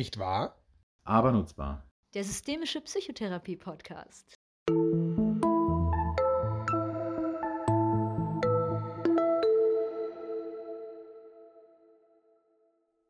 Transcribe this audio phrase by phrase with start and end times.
[0.00, 0.56] Nicht wahr?
[1.04, 1.86] Aber nutzbar.
[2.14, 4.34] Der systemische Psychotherapie-Podcast.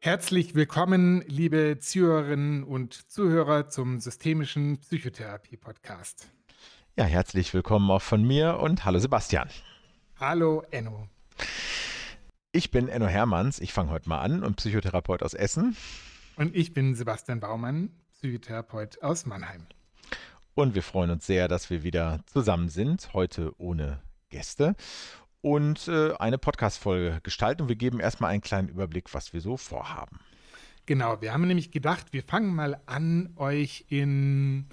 [0.00, 6.28] Herzlich willkommen, liebe Zuhörerinnen und Zuhörer zum systemischen Psychotherapie-Podcast.
[6.96, 9.48] Ja, herzlich willkommen auch von mir und hallo Sebastian.
[10.18, 11.06] Hallo Enno.
[12.50, 15.76] Ich bin Enno Hermanns, ich fange heute mal an und Psychotherapeut aus Essen.
[16.40, 19.66] Und ich bin Sebastian Baumann, Psychotherapeut aus Mannheim.
[20.54, 24.00] Und wir freuen uns sehr, dass wir wieder zusammen sind, heute ohne
[24.30, 24.74] Gäste
[25.42, 27.60] und äh, eine Podcast-Folge gestalten.
[27.60, 30.18] Und wir geben erstmal einen kleinen Überblick, was wir so vorhaben.
[30.86, 34.70] Genau, wir haben nämlich gedacht, wir fangen mal an, euch in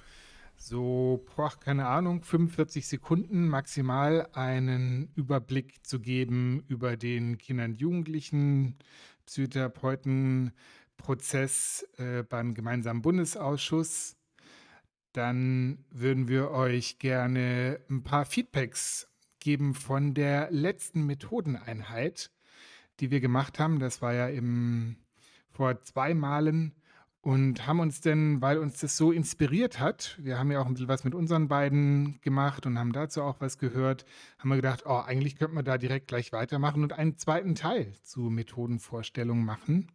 [0.55, 7.81] so, boah, keine Ahnung, 45 Sekunden maximal einen Überblick zu geben über den Kinder- und
[7.81, 8.77] Jugendlichen
[10.97, 14.15] Psychotherapeutenprozess äh, beim gemeinsamen Bundesausschuss.
[15.13, 19.07] Dann würden wir euch gerne ein paar Feedbacks
[19.39, 22.31] geben von der letzten Methodeneinheit,
[22.99, 23.79] die wir gemacht haben.
[23.79, 24.97] Das war ja im,
[25.49, 26.75] vor zwei Malen
[27.21, 30.73] und haben uns denn, weil uns das so inspiriert hat, wir haben ja auch ein
[30.73, 34.05] bisschen was mit unseren beiden gemacht und haben dazu auch was gehört,
[34.37, 37.93] haben wir gedacht, oh, eigentlich könnte man da direkt gleich weitermachen und einen zweiten Teil
[38.03, 39.91] zu Methodenvorstellungen machen.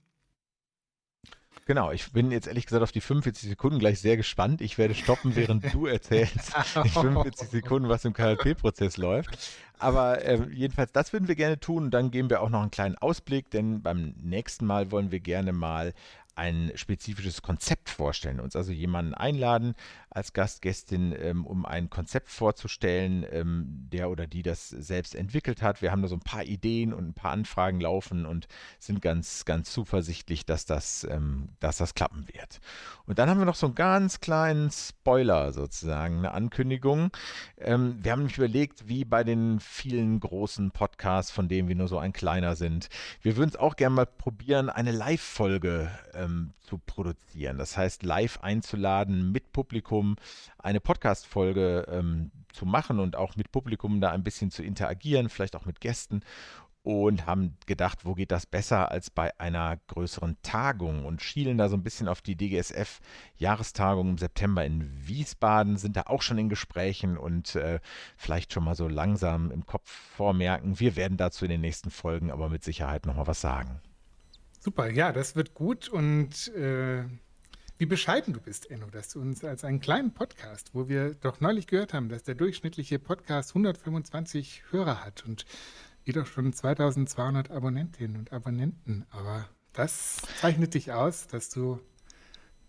[1.65, 4.61] Genau, ich bin jetzt ehrlich gesagt auf die 45 Sekunden gleich sehr gespannt.
[4.61, 6.53] Ich werde stoppen, während du erzählst,
[6.85, 9.39] die 45 Sekunden, was im KLP-Prozess läuft.
[9.79, 11.85] Aber äh, jedenfalls, das würden wir gerne tun.
[11.85, 15.21] Und dann geben wir auch noch einen kleinen Ausblick, denn beim nächsten Mal wollen wir
[15.21, 15.93] gerne mal
[16.35, 19.75] ein spezifisches Konzept vorstellen, uns also jemanden einladen
[20.11, 25.83] als Gastgästin, ähm, um ein Konzept vorzustellen, ähm, der oder die das selbst entwickelt hat.
[25.83, 28.47] Wir haben da so ein paar Ideen und ein paar Anfragen laufen und
[28.79, 32.61] sind ganz, ganz zuversichtlich, dass das, ähm, dass das klappen wird.
[33.07, 37.11] Und dann haben wir noch so einen ganz kleinen Spoiler sozusagen, eine Ankündigung.
[37.59, 41.89] Ähm, wir haben nämlich überlegt, wie bei den vielen großen Podcasts, von denen wir nur
[41.89, 42.89] so ein kleiner sind.
[43.23, 45.91] Wir würden es auch gerne mal probieren, eine Live-Folge
[46.23, 47.59] ähm, zu produzieren.
[47.59, 50.17] Das heißt, live einzuladen mit Publikum,
[50.59, 55.57] eine Podcast-Folge ähm, zu machen und auch mit Publikum da ein bisschen zu interagieren, vielleicht
[55.57, 56.23] auch mit Gästen
[56.83, 61.69] und haben gedacht, wo geht das besser als bei einer größeren Tagung und schielen da
[61.69, 66.49] so ein bisschen auf die DGSF-Jahrestagung im September in Wiesbaden, sind da auch schon in
[66.49, 67.79] Gesprächen und äh,
[68.17, 70.81] vielleicht schon mal so langsam im Kopf vormerken.
[70.81, 73.81] Wir werden dazu in den nächsten Folgen aber mit Sicherheit nochmal was sagen.
[74.65, 77.03] Super, ja, das wird gut und äh,
[77.79, 81.41] wie bescheiden du bist, Enno, dass du uns als einen kleinen Podcast, wo wir doch
[81.41, 85.47] neulich gehört haben, dass der durchschnittliche Podcast 125 Hörer hat und
[86.05, 89.05] ihr doch schon 2200 Abonnentinnen und Abonnenten.
[89.11, 91.81] Aber das zeichnet dich aus, dass du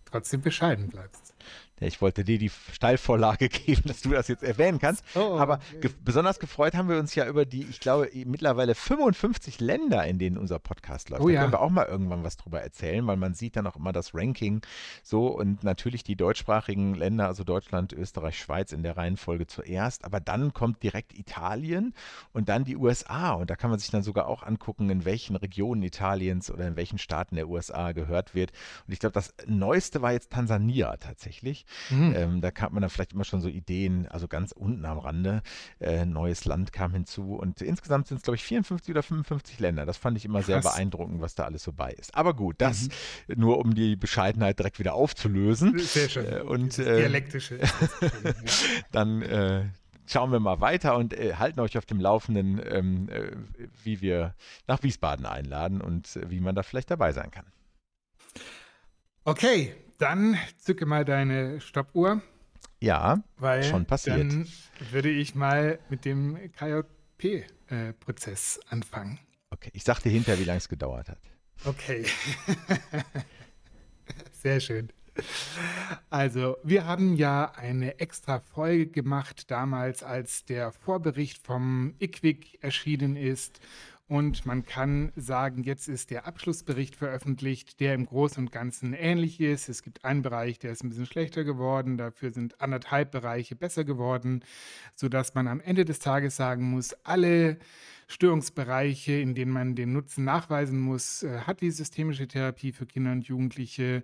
[0.06, 1.33] trotzdem bescheiden bleibst.
[1.80, 5.04] Ja, ich wollte dir die Steilvorlage geben, dass du das jetzt erwähnen kannst.
[5.16, 9.60] Oh, Aber ge besonders gefreut haben wir uns ja über die, ich glaube, mittlerweile 55
[9.60, 11.24] Länder, in denen unser Podcast läuft.
[11.24, 11.42] Oh, da ja.
[11.42, 14.14] können wir auch mal irgendwann was drüber erzählen, weil man sieht dann auch immer das
[14.14, 14.62] Ranking
[15.02, 20.06] so und natürlich die deutschsprachigen Länder, also Deutschland, Österreich, Schweiz in der Reihenfolge zuerst.
[20.06, 21.94] Aber dann kommt direkt Italien
[22.34, 23.32] und dann die USA.
[23.32, 26.76] Und da kann man sich dann sogar auch angucken, in welchen Regionen Italiens oder in
[26.76, 28.52] welchen Staaten der USA gehört wird.
[28.88, 31.33] Und ich glaube, das Neueste war jetzt Tansania tatsächlich.
[31.90, 32.14] Mhm.
[32.16, 35.42] Ähm, da kam man dann vielleicht immer schon so Ideen, also ganz unten am Rande,
[35.80, 37.36] äh, neues Land kam hinzu.
[37.36, 39.86] Und insgesamt sind es, glaube ich, 54 oder 55 Länder.
[39.86, 40.46] Das fand ich immer Krass.
[40.48, 42.16] sehr beeindruckend, was da alles so bei ist.
[42.16, 42.90] Aber gut, das
[43.28, 43.36] mhm.
[43.40, 45.80] nur um die Bescheidenheit direkt wieder aufzulösen.
[45.80, 46.26] Sehr schön.
[46.32, 47.60] Äh, und, äh, Dialektische.
[48.92, 49.72] dann
[50.06, 53.32] schauen wir mal weiter und äh, halten euch auf dem Laufenden, ähm, äh,
[53.84, 54.36] wie wir
[54.68, 57.46] nach Wiesbaden einladen und äh, wie man da vielleicht dabei sein kann.
[59.26, 62.22] Okay, dann zücke mal deine Stoppuhr.
[62.82, 64.20] Ja, weil schon passiert.
[64.20, 64.50] Dann
[64.92, 69.20] würde ich mal mit dem KJP-Prozess äh, anfangen.
[69.50, 71.20] Okay, ich sag dir hinterher, wie lange es gedauert hat.
[71.64, 72.06] Okay.
[74.34, 74.90] Sehr schön.
[76.10, 83.16] Also, wir haben ja eine extra Folge gemacht damals, als der Vorbericht vom IQWIC erschienen
[83.16, 83.62] ist
[84.14, 89.40] und man kann sagen, jetzt ist der Abschlussbericht veröffentlicht, der im Großen und Ganzen ähnlich
[89.40, 89.70] ist.
[89.70, 93.84] Es gibt einen Bereich, der ist ein bisschen schlechter geworden, dafür sind anderthalb Bereiche besser
[93.84, 94.46] geworden,
[94.94, 97.58] sodass man am Ende des Tages sagen muss, alle
[98.08, 103.12] Störungsbereiche, in denen man den Nutzen nachweisen muss, äh, hat die systemische Therapie für Kinder
[103.12, 104.04] und Jugendliche.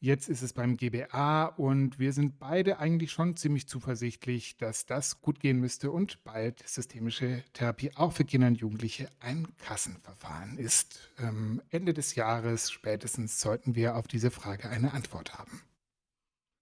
[0.00, 5.20] Jetzt ist es beim GBA und wir sind beide eigentlich schon ziemlich zuversichtlich, dass das
[5.20, 11.10] gut gehen müsste und bald systemische Therapie auch für Kinder und Jugendliche ein Kassenverfahren ist.
[11.18, 15.62] Ähm, Ende des Jahres spätestens sollten wir auf diese Frage eine Antwort haben.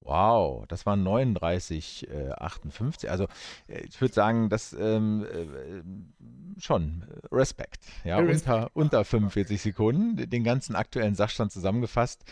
[0.09, 3.11] Wow, das waren 39, äh, 58.
[3.11, 3.25] Also
[3.67, 7.85] äh, ich würde sagen, das ähm, äh, schon Respekt.
[8.05, 8.49] Ja, Respekt.
[8.49, 12.25] unter, unter 45 Sekunden, den ganzen aktuellen Sachstand zusammengefasst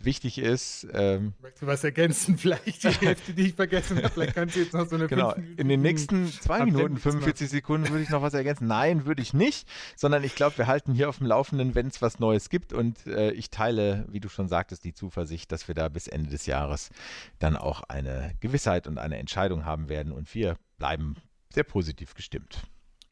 [0.00, 0.86] wichtig ist.
[0.92, 2.38] Ähm, Möchtest du was ergänzen?
[2.38, 4.10] Vielleicht die Hälfte, die ich vergessen habe.
[4.10, 7.88] Vielleicht kannst du jetzt noch so eine genau, in den nächsten zwei Minuten, 45 Sekunden
[7.88, 8.66] würde ich noch was ergänzen.
[8.66, 12.02] Nein, würde ich nicht, sondern ich glaube, wir halten hier auf dem Laufenden, wenn es
[12.02, 15.74] was Neues gibt und äh, ich teile, wie du schon sagtest, die Zuversicht, dass wir
[15.74, 16.90] da bis Ende des Jahres
[17.38, 21.16] dann auch eine Gewissheit und eine Entscheidung haben werden und wir bleiben
[21.52, 22.62] sehr positiv gestimmt.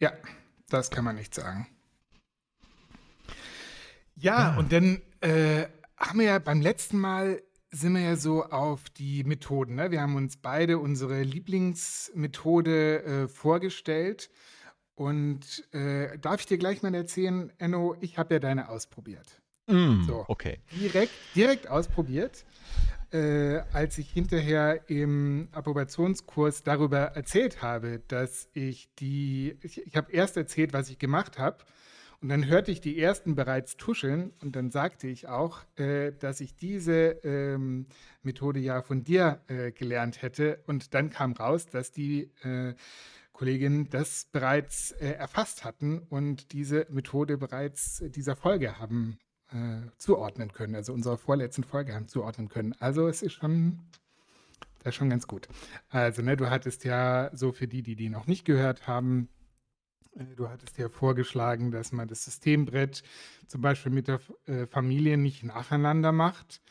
[0.01, 0.13] Ja,
[0.69, 1.69] das kann man nicht sagen.
[4.17, 8.89] Ja, und dann äh, haben wir ja beim letzten Mal sind wir ja so auf
[8.91, 9.75] die Methoden.
[9.75, 9.91] Ne?
[9.91, 14.31] Wir haben uns beide unsere Lieblingsmethode äh, vorgestellt.
[14.95, 19.41] Und äh, darf ich dir gleich mal erzählen, Enno, ich habe ja deine ausprobiert.
[19.67, 20.25] Mm, So.
[20.29, 20.61] Okay.
[20.71, 22.45] Direkt, direkt ausprobiert.
[23.11, 30.13] Äh, als ich hinterher im Approbationskurs darüber erzählt habe, dass ich die, ich, ich habe
[30.13, 31.59] erst erzählt, was ich gemacht habe,
[32.25, 36.41] und dann hörte ich die ersten bereits tuscheln und dann sagte ich auch, äh, dass
[36.41, 37.85] ich diese ähm,
[38.23, 40.63] Methode ja von dir äh, gelernt hätte.
[40.67, 42.73] Und dann kam raus, dass die äh,
[43.35, 49.19] Kolleginnen das bereits äh, erfasst hatten und diese Methode bereits dieser Folge haben
[49.53, 52.75] äh, zuordnen können, also unserer vorletzten Folge haben zuordnen können.
[52.79, 53.81] Also es ist schon,
[54.79, 55.47] das ist schon ganz gut.
[55.91, 59.29] Also, ne, du hattest ja so für die, die die noch nicht gehört haben,
[60.37, 63.03] du hattest ja vorgeschlagen, dass man das Systembrett
[63.47, 66.63] zum Beispiel mit der äh, Familie nicht nacheinander macht,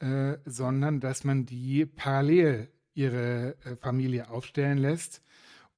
[0.00, 5.22] äh, sondern dass man die parallel ihre äh, Familie aufstellen lässt,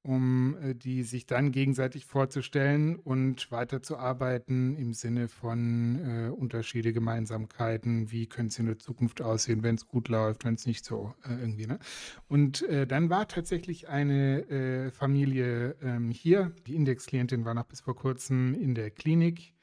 [0.03, 8.11] um äh, die sich dann gegenseitig vorzustellen und weiterzuarbeiten im Sinne von äh, Unterschiede, Gemeinsamkeiten,
[8.11, 11.13] wie könnte es in der Zukunft aussehen, wenn es gut läuft, wenn es nicht so
[11.23, 11.67] äh, irgendwie.
[11.67, 11.79] Ne?
[12.27, 17.79] Und äh, dann war tatsächlich eine äh, Familie ähm, hier, die Indexklientin war noch bis
[17.79, 19.53] vor kurzem in der Klinik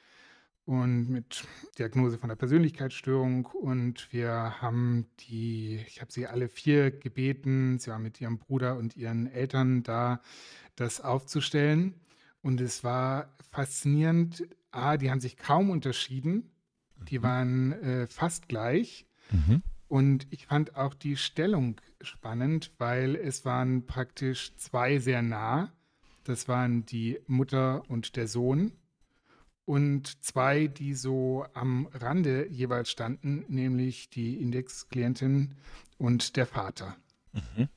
[0.71, 1.49] und mit
[1.81, 3.47] Diagnose von der Persönlichkeitsstörung.
[3.47, 8.77] Und wir haben die, ich habe sie alle vier gebeten, sie war mit ihrem Bruder
[8.77, 10.21] und ihren Eltern da,
[10.77, 11.95] das aufzustellen.
[12.41, 14.47] Und es war faszinierend.
[14.71, 16.53] A, die haben sich kaum unterschieden.
[17.11, 19.07] Die waren äh, fast gleich.
[19.33, 19.63] Mhm.
[19.89, 25.73] Und ich fand auch die Stellung spannend, weil es waren praktisch zwei sehr nah.
[26.23, 28.71] Das waren die Mutter und der Sohn.
[29.71, 35.55] Und zwei, die so am Rande jeweils standen, nämlich die Indexklientin
[35.97, 36.97] und der Vater.
[37.33, 37.69] Mhm.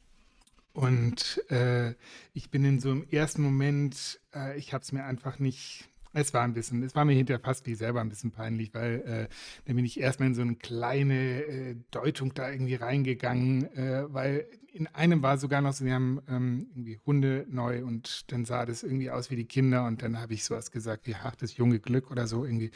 [0.71, 1.93] Und äh,
[2.33, 6.33] ich bin in so im ersten Moment, äh, ich habe es mir einfach nicht, es
[6.33, 9.27] war ein bisschen, es war mir hinterher fast wie selber ein bisschen peinlich, weil äh,
[9.65, 14.47] dann bin ich erstmal in so eine kleine äh, Deutung da irgendwie reingegangen, äh, weil
[14.71, 18.65] in einem war sogar noch so, wir haben ähm, irgendwie Hunde neu und dann sah
[18.65, 21.79] das irgendwie aus wie die Kinder und dann habe ich sowas gesagt wie, das junge
[21.79, 22.71] Glück oder so irgendwie.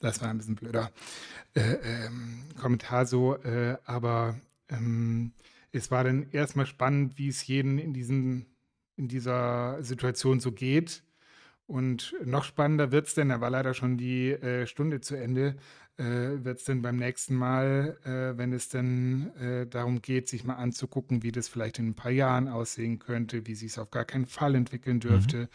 [0.00, 0.90] Das war ein bisschen blöder
[1.54, 4.36] äh, ähm, Kommentar so, äh, aber
[4.70, 5.32] ähm,
[5.72, 8.46] es war dann erstmal spannend, wie es jeden in, diesen,
[8.96, 11.02] in dieser Situation so geht.
[11.66, 15.56] Und noch spannender wird es denn, da war leider schon die äh, Stunde zu Ende,
[15.98, 20.42] äh, wird es denn beim nächsten Mal, äh, wenn es dann äh, darum geht, sich
[20.44, 23.90] mal anzugucken, wie das vielleicht in ein paar Jahren aussehen könnte, wie sich es auf
[23.90, 25.48] gar keinen Fall entwickeln dürfte.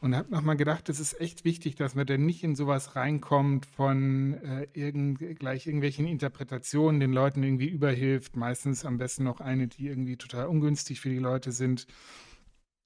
[0.00, 3.66] Und habe nochmal gedacht, es ist echt wichtig, dass man dann nicht in sowas reinkommt
[3.66, 8.36] von äh, irgend, gleich irgendwelchen Interpretationen, den Leuten irgendwie überhilft.
[8.36, 11.86] Meistens am besten noch eine, die irgendwie total ungünstig für die Leute sind.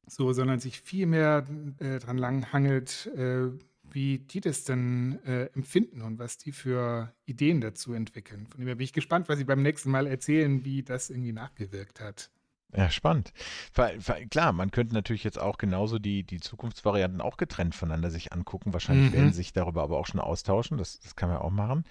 [0.08, 1.46] So, sondern sich viel mehr
[1.78, 3.48] äh, dran langhangelt, äh,
[3.90, 8.46] wie die das denn äh, empfinden und was die für Ideen dazu entwickeln.
[8.46, 11.32] Von dem her bin ich gespannt, was sie beim nächsten Mal erzählen, wie das irgendwie
[11.32, 12.30] nachgewirkt hat.
[12.76, 13.32] Ja, spannend.
[13.74, 18.10] Weil, weil, klar, man könnte natürlich jetzt auch genauso die, die Zukunftsvarianten auch getrennt voneinander
[18.10, 18.74] sich angucken.
[18.74, 19.12] Wahrscheinlich Mhm.
[19.12, 20.76] werden sie sich darüber aber auch schon austauschen.
[20.76, 21.84] Das, das kann man auch machen.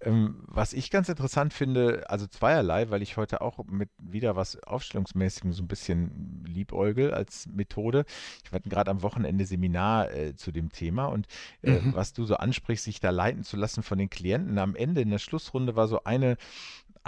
[0.00, 4.62] Ähm, was ich ganz interessant finde, also zweierlei, weil ich heute auch mit wieder was
[4.62, 8.04] Aufstellungsmäßigem so ein bisschen liebäugel als Methode.
[8.44, 11.26] Ich hatte gerade am Wochenende Seminar äh, zu dem Thema und
[11.62, 11.94] äh, Mhm.
[11.94, 14.58] was du so ansprichst, sich da leiten zu lassen von den Klienten.
[14.58, 16.36] Am Ende in der Schlussrunde war so eine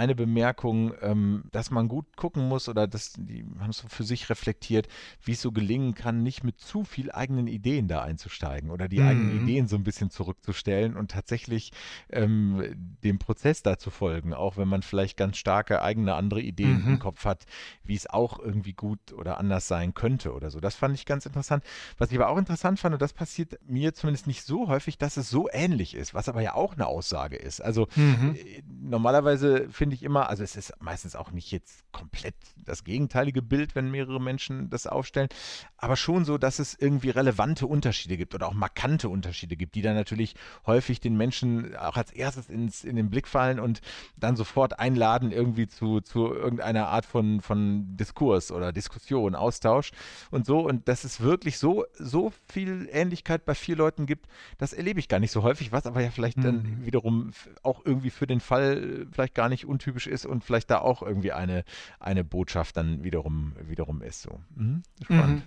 [0.00, 4.30] eine Bemerkung, ähm, dass man gut gucken muss oder dass die haben es für sich
[4.30, 4.88] reflektiert,
[5.22, 9.00] wie es so gelingen kann, nicht mit zu viel eigenen Ideen da einzusteigen oder die
[9.00, 9.08] mhm.
[9.08, 11.72] eigenen Ideen so ein bisschen zurückzustellen und tatsächlich
[12.08, 12.64] ähm,
[13.04, 16.88] dem Prozess da zu folgen, auch wenn man vielleicht ganz starke eigene andere Ideen mhm.
[16.94, 17.44] im Kopf hat,
[17.84, 20.60] wie es auch irgendwie gut oder anders sein könnte oder so.
[20.60, 21.62] Das fand ich ganz interessant.
[21.98, 25.18] Was ich aber auch interessant fand, und das passiert mir zumindest nicht so häufig, dass
[25.18, 27.60] es so ähnlich ist, was aber ja auch eine Aussage ist.
[27.60, 28.34] Also mhm.
[28.34, 33.42] Äh, normalerweise finde ich immer, also es ist meistens auch nicht jetzt komplett das gegenteilige
[33.42, 35.28] Bild, wenn mehrere Menschen das aufstellen,
[35.76, 39.82] aber schon so, dass es irgendwie relevante Unterschiede gibt oder auch markante Unterschiede gibt, die
[39.82, 40.34] dann natürlich
[40.66, 43.80] häufig den Menschen auch als erstes ins, in den Blick fallen und
[44.16, 49.92] dann sofort einladen irgendwie zu, zu irgendeiner Art von, von Diskurs oder Diskussion, Austausch
[50.30, 50.60] und so.
[50.60, 54.26] Und dass es wirklich so, so viel Ähnlichkeit bei vier Leuten gibt,
[54.58, 56.42] das erlebe ich gar nicht so häufig, was aber ja vielleicht mhm.
[56.42, 57.32] dann wiederum
[57.62, 61.32] auch irgendwie für den Fall vielleicht gar nicht untypisch ist und vielleicht da auch irgendwie
[61.32, 61.64] eine,
[61.98, 64.22] eine Botschaft dann wiederum, wiederum ist.
[64.22, 64.40] So.
[64.54, 64.82] Mhm.
[65.02, 65.36] Spannend.
[65.36, 65.42] Mhm.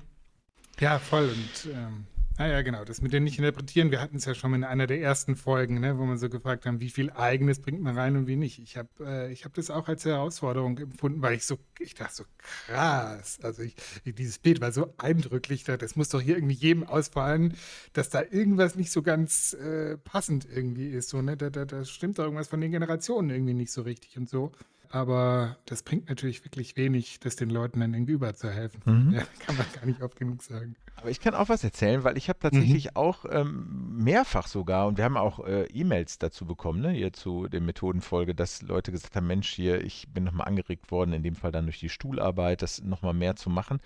[0.80, 1.30] Ja, voll.
[1.30, 2.08] Und ähm,
[2.40, 4.88] Ah ja, genau, das mit dem nicht interpretieren, wir hatten es ja schon in einer
[4.88, 8.18] der ersten Folgen, ne, wo wir so gefragt haben, wie viel Eigenes bringt man rein
[8.18, 8.58] und wie nicht.
[8.58, 12.24] Ich habe äh, hab das auch als Herausforderung empfunden, weil ich so, ich dachte so
[12.68, 17.54] krass, also ich, dieses Bild war so eindrücklich, das muss doch hier irgendwie jedem ausfallen,
[17.94, 21.86] dass da irgendwas nicht so ganz äh, passend irgendwie ist, so, ne, da, da, da
[21.86, 24.52] stimmt doch irgendwas von den Generationen irgendwie nicht so richtig und so
[24.94, 28.82] aber das bringt natürlich wirklich wenig, das den Leuten dann irgendwie überzuhelfen.
[28.86, 29.14] Mhm.
[29.14, 30.76] Ja, kann man gar nicht oft genug sagen.
[30.98, 32.96] Aber ich kann auch was erzählen, weil ich habe tatsächlich mhm.
[32.96, 37.48] auch ähm, mehrfach sogar, und wir haben auch äh, E-Mails dazu bekommen, ne, hier zu
[37.48, 41.36] der Methodenfolge, dass Leute gesagt haben, Mensch, hier, ich bin nochmal angeregt worden, in dem
[41.36, 43.80] Fall dann durch die Stuhlarbeit, das nochmal mehr zu machen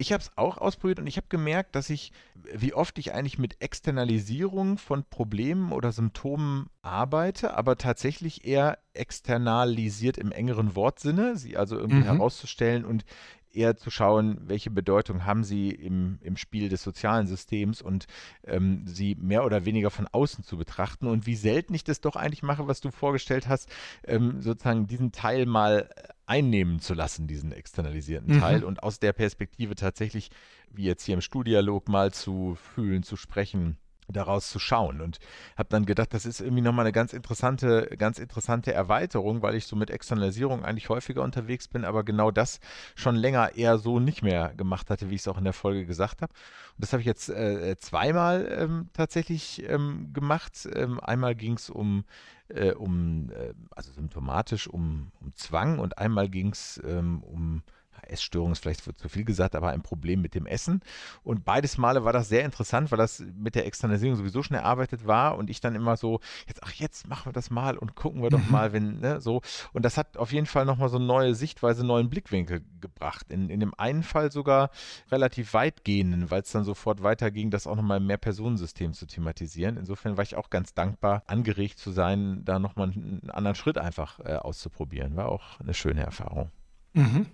[0.00, 2.12] ich habe es auch ausprobiert und ich habe gemerkt, dass ich,
[2.54, 10.16] wie oft ich eigentlich mit Externalisierung von Problemen oder Symptomen arbeite, aber tatsächlich eher externalisiert
[10.16, 12.04] im engeren Wortsinne, sie also irgendwie mhm.
[12.04, 13.04] herauszustellen und
[13.52, 18.06] eher zu schauen, welche Bedeutung haben sie im, im Spiel des sozialen Systems und
[18.44, 22.16] ähm, sie mehr oder weniger von außen zu betrachten und wie selten ich das doch
[22.16, 23.68] eigentlich mache, was du vorgestellt hast,
[24.04, 25.88] ähm, sozusagen diesen Teil mal
[26.26, 28.40] einnehmen zu lassen, diesen externalisierten mhm.
[28.40, 30.30] Teil und aus der Perspektive tatsächlich,
[30.70, 33.78] wie jetzt hier im Studialog, mal zu fühlen, zu sprechen
[34.08, 35.18] daraus zu schauen und
[35.56, 39.66] habe dann gedacht, das ist irgendwie nochmal eine ganz interessante, ganz interessante Erweiterung, weil ich
[39.66, 42.60] so mit Externalisierung eigentlich häufiger unterwegs bin, aber genau das
[42.94, 45.86] schon länger eher so nicht mehr gemacht hatte, wie ich es auch in der Folge
[45.86, 46.32] gesagt habe.
[46.32, 50.68] Und das habe ich jetzt äh, zweimal ähm, tatsächlich ähm, gemacht.
[50.74, 52.04] Ähm, einmal ging es um,
[52.48, 57.62] äh, um äh, also symptomatisch um, um Zwang und einmal ging es ähm, um
[58.10, 60.80] Essstörung ist vielleicht zu viel gesagt, aber ein Problem mit dem Essen.
[61.22, 65.06] Und beides Male war das sehr interessant, weil das mit der Externalisierung sowieso schon erarbeitet
[65.06, 68.22] war und ich dann immer so, jetzt, ach, jetzt machen wir das mal und gucken
[68.22, 68.52] wir doch mhm.
[68.52, 69.42] mal, wenn, ne, so.
[69.72, 73.30] Und das hat auf jeden Fall nochmal so eine neue Sichtweise, einen neuen Blickwinkel gebracht.
[73.30, 74.70] In, in dem einen Fall sogar
[75.10, 79.76] relativ weitgehenden, weil es dann sofort weiterging, das auch nochmal im Mehrpersonensystem zu thematisieren.
[79.76, 84.20] Insofern war ich auch ganz dankbar, angeregt zu sein, da nochmal einen anderen Schritt einfach
[84.20, 85.16] äh, auszuprobieren.
[85.16, 86.50] War auch eine schöne Erfahrung.
[86.94, 87.26] Mhm.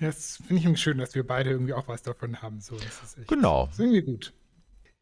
[0.00, 2.60] Ja, das finde ich schön, dass wir beide irgendwie auch was davon haben.
[2.60, 3.66] So, das ist echt, genau.
[3.66, 4.32] Das ist irgendwie gut.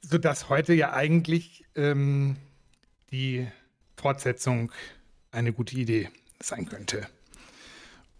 [0.02, 2.36] Sodass heute ja eigentlich ähm,
[3.10, 3.48] die
[3.96, 4.72] Fortsetzung
[5.30, 7.06] eine gute Idee sein könnte.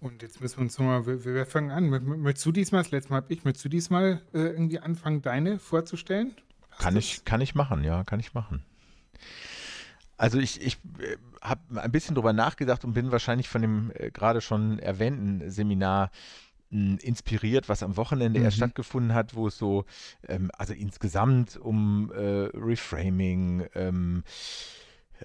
[0.01, 1.89] Und jetzt müssen wir uns nochmal, wir, wir fangen an.
[2.21, 5.59] Möchtest du diesmal, das letzte Mal habe ich, möchtest du diesmal äh, irgendwie anfangen, deine
[5.59, 6.35] vorzustellen?
[6.79, 8.65] kann ich, kann ich machen, ja, kann ich machen.
[10.17, 14.11] Also ich, ich äh, habe ein bisschen drüber nachgedacht und bin wahrscheinlich von dem äh,
[14.11, 16.11] gerade schon erwähnten Seminar
[16.73, 18.47] inspiriert, was am Wochenende mhm.
[18.47, 19.85] erst stattgefunden hat, wo es so,
[20.27, 24.25] ähm, also insgesamt um äh, Reframing, ähm,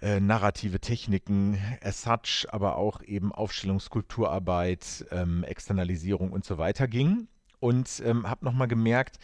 [0.01, 7.27] äh, narrative Techniken, as such, aber auch eben Aufstellungskulturarbeit, ähm, Externalisierung und so weiter ging.
[7.59, 9.17] Und ähm, habe nochmal gemerkt,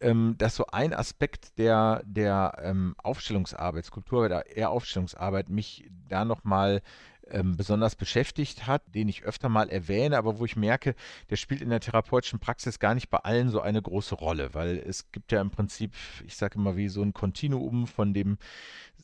[0.00, 6.82] ähm, dass so ein Aspekt der, der ähm, Aufstellungsarbeit, Skulptur, eher Aufstellungsarbeit, mich da nochmal
[7.30, 10.94] ähm, besonders beschäftigt hat, den ich öfter mal erwähne, aber wo ich merke,
[11.30, 14.76] der spielt in der therapeutischen Praxis gar nicht bei allen so eine große Rolle, weil
[14.78, 15.92] es gibt ja im Prinzip,
[16.24, 18.38] ich sage immer, wie so ein Kontinuum von dem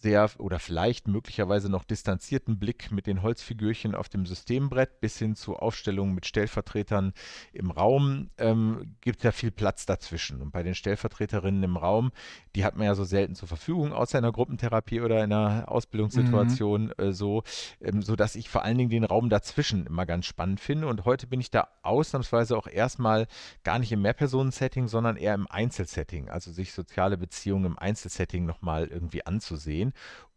[0.01, 5.35] sehr oder vielleicht möglicherweise noch distanzierten Blick mit den Holzfigürchen auf dem Systembrett bis hin
[5.35, 7.13] zu Aufstellungen mit Stellvertretern
[7.53, 10.41] im Raum ähm, gibt ja viel Platz dazwischen.
[10.41, 12.13] Und bei den Stellvertreterinnen im Raum,
[12.55, 15.69] die hat man ja so selten zur Verfügung, außer in einer Gruppentherapie oder in einer
[15.71, 17.05] Ausbildungssituation mhm.
[17.05, 17.43] äh, so.
[17.81, 20.87] Ähm, so sodass ich vor allen Dingen den Raum dazwischen immer ganz spannend finde.
[20.87, 23.27] Und heute bin ich da ausnahmsweise auch erstmal
[23.65, 28.89] gar nicht im Mehrpersonen-Setting, sondern eher im Einzelsetting, also sich soziale Beziehungen im Einzelsetting nochmal
[28.89, 29.82] irgendwie anzusehen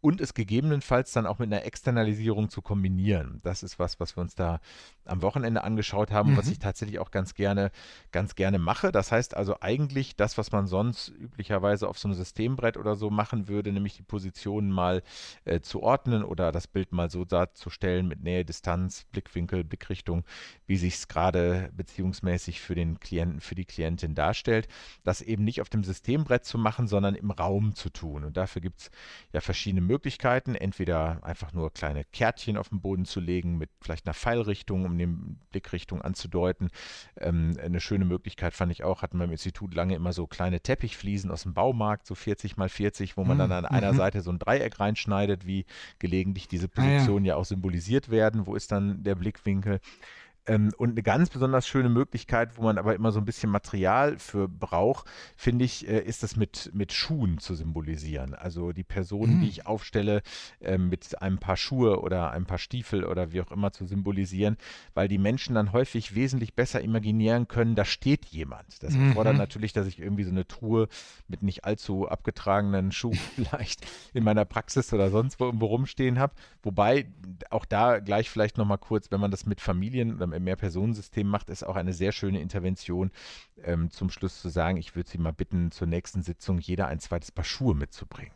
[0.06, 3.40] und es gegebenenfalls dann auch mit einer Externalisierung zu kombinieren.
[3.42, 4.60] Das ist was, was wir uns da
[5.04, 6.36] am Wochenende angeschaut haben, mhm.
[6.36, 7.72] was ich tatsächlich auch ganz gerne,
[8.12, 8.92] ganz gerne mache.
[8.92, 13.10] Das heißt also eigentlich das, was man sonst üblicherweise auf so einem Systembrett oder so
[13.10, 15.02] machen würde, nämlich die Positionen mal
[15.44, 20.24] äh, zu ordnen oder das Bild mal so darzustellen mit Nähe, Distanz, Blickwinkel, Blickrichtung,
[20.68, 24.68] wie sich es gerade beziehungsmäßig für den Klienten, für die Klientin darstellt.
[25.02, 28.22] Das eben nicht auf dem Systembrett zu machen, sondern im Raum zu tun.
[28.22, 28.90] Und dafür gibt es
[29.36, 30.54] ja verschiedene Möglichkeiten.
[30.54, 34.96] Entweder einfach nur kleine Kärtchen auf den Boden zu legen mit vielleicht einer Pfeilrichtung, um
[34.96, 35.06] die
[35.50, 36.70] Blickrichtung anzudeuten.
[37.20, 40.60] Ähm, eine schöne Möglichkeit fand ich auch, hatten wir im Institut lange immer so kleine
[40.60, 43.96] Teppichfliesen aus dem Baumarkt, so 40 mal 40, wo man dann an einer mhm.
[43.98, 45.66] Seite so ein Dreieck reinschneidet, wie
[45.98, 47.34] gelegentlich diese Positionen ah, ja.
[47.34, 48.46] ja auch symbolisiert werden.
[48.46, 49.80] Wo ist dann der Blickwinkel?
[50.46, 54.18] Ähm, und eine ganz besonders schöne Möglichkeit, wo man aber immer so ein bisschen Material
[54.18, 58.34] für braucht, finde ich, äh, ist das mit, mit Schuhen zu symbolisieren.
[58.34, 59.40] Also die Person, mhm.
[59.40, 60.22] die ich aufstelle,
[60.60, 64.56] äh, mit einem paar Schuhe oder ein paar Stiefel oder wie auch immer zu symbolisieren,
[64.94, 68.82] weil die Menschen dann häufig wesentlich besser imaginieren können, da steht jemand.
[68.82, 69.08] Das mhm.
[69.08, 70.88] erfordert natürlich, dass ich irgendwie so eine Truhe
[71.26, 73.84] mit nicht allzu abgetragenen Schuhen vielleicht
[74.14, 76.34] in meiner Praxis oder sonst wo irgendwo rumstehen habe.
[76.62, 77.06] Wobei
[77.50, 81.26] auch da gleich vielleicht nochmal kurz, wenn man das mit Familien oder mit im Mehrpersonensystem
[81.26, 83.10] macht, ist auch eine sehr schöne Intervention,
[83.62, 87.00] ähm, zum Schluss zu sagen, ich würde Sie mal bitten, zur nächsten Sitzung jeder ein
[87.00, 88.34] zweites Paar Schuhe mitzubringen.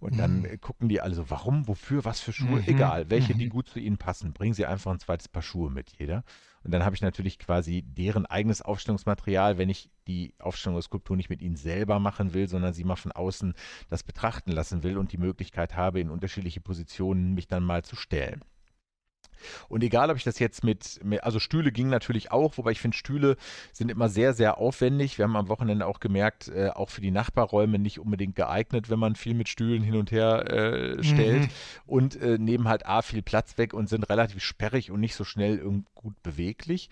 [0.00, 0.60] Und dann mhm.
[0.60, 2.68] gucken die also, warum, wofür, was für Schuhe, mhm.
[2.68, 3.50] egal, welche, die mhm.
[3.50, 6.24] gut zu Ihnen passen, bringen Sie einfach ein zweites Paar Schuhe mit, jeder.
[6.64, 11.16] Und dann habe ich natürlich quasi deren eigenes Aufstellungsmaterial, wenn ich die Aufstellung der Skulptur
[11.16, 13.54] nicht mit ihnen selber machen will, sondern sie mal von außen
[13.88, 17.96] das betrachten lassen will und die Möglichkeit habe, in unterschiedliche Positionen mich dann mal zu
[17.96, 18.42] stellen.
[19.68, 22.96] Und egal, ob ich das jetzt mit, also Stühle ging natürlich auch, wobei ich finde,
[22.96, 23.36] Stühle
[23.72, 25.18] sind immer sehr, sehr aufwendig.
[25.18, 28.98] Wir haben am Wochenende auch gemerkt, äh, auch für die Nachbarräume nicht unbedingt geeignet, wenn
[28.98, 31.42] man viel mit Stühlen hin und her äh, stellt.
[31.42, 31.48] Mhm.
[31.86, 35.24] Und äh, nehmen halt A viel Platz weg und sind relativ sperrig und nicht so
[35.24, 35.58] schnell
[35.94, 36.90] gut beweglich.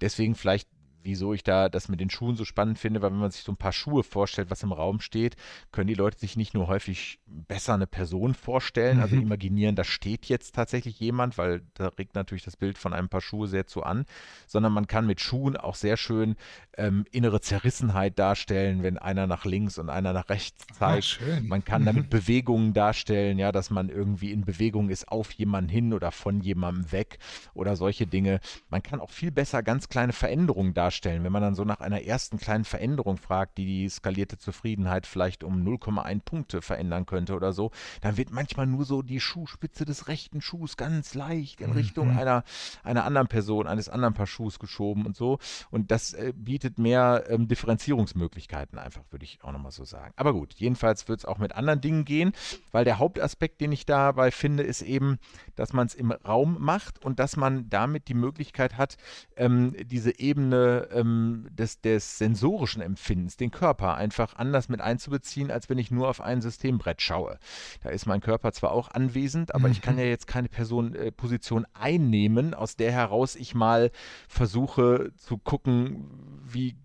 [0.00, 0.68] Deswegen vielleicht
[1.02, 3.52] wieso ich da das mit den Schuhen so spannend finde, weil wenn man sich so
[3.52, 5.36] ein paar Schuhe vorstellt, was im Raum steht,
[5.72, 9.22] können die Leute sich nicht nur häufig besser eine Person vorstellen, also mhm.
[9.22, 13.20] imaginieren, da steht jetzt tatsächlich jemand, weil da regt natürlich das Bild von einem Paar
[13.20, 14.04] Schuhe sehr zu an,
[14.46, 16.36] sondern man kann mit Schuhen auch sehr schön
[16.76, 21.20] ähm, innere Zerrissenheit darstellen, wenn einer nach links und einer nach rechts ah, zeigt.
[21.22, 25.70] Ah, man kann damit Bewegungen darstellen, ja, dass man irgendwie in Bewegung ist auf jemanden
[25.70, 27.18] hin oder von jemandem weg
[27.54, 28.40] oder solche Dinge.
[28.70, 31.24] Man kann auch viel besser ganz kleine Veränderungen darstellen darstellen.
[31.24, 35.42] Wenn man dann so nach einer ersten kleinen Veränderung fragt, die die skalierte Zufriedenheit vielleicht
[35.42, 37.70] um 0,1 Punkte verändern könnte oder so,
[38.02, 42.18] dann wird manchmal nur so die Schuhspitze des rechten Schuhs ganz leicht in Richtung mhm.
[42.18, 42.44] einer,
[42.82, 45.38] einer anderen Person, eines anderen Paar Schuhs geschoben und so.
[45.70, 50.12] Und das äh, bietet mehr ähm, Differenzierungsmöglichkeiten einfach, würde ich auch nochmal so sagen.
[50.16, 52.32] Aber gut, jedenfalls wird es auch mit anderen Dingen gehen,
[52.70, 55.18] weil der Hauptaspekt, den ich dabei finde, ist eben,
[55.56, 58.96] dass man es im Raum macht und dass man damit die Möglichkeit hat,
[59.36, 65.68] ähm, diese Ebene ähm, des, des sensorischen Empfindens, den Körper einfach anders mit einzubeziehen, als
[65.68, 67.38] wenn ich nur auf ein Systembrett schaue.
[67.82, 69.72] Da ist mein Körper zwar auch anwesend, aber mhm.
[69.72, 73.90] ich kann ja jetzt keine Person, äh, Position einnehmen, aus der heraus ich mal
[74.28, 76.08] versuche zu gucken,
[76.44, 76.76] wie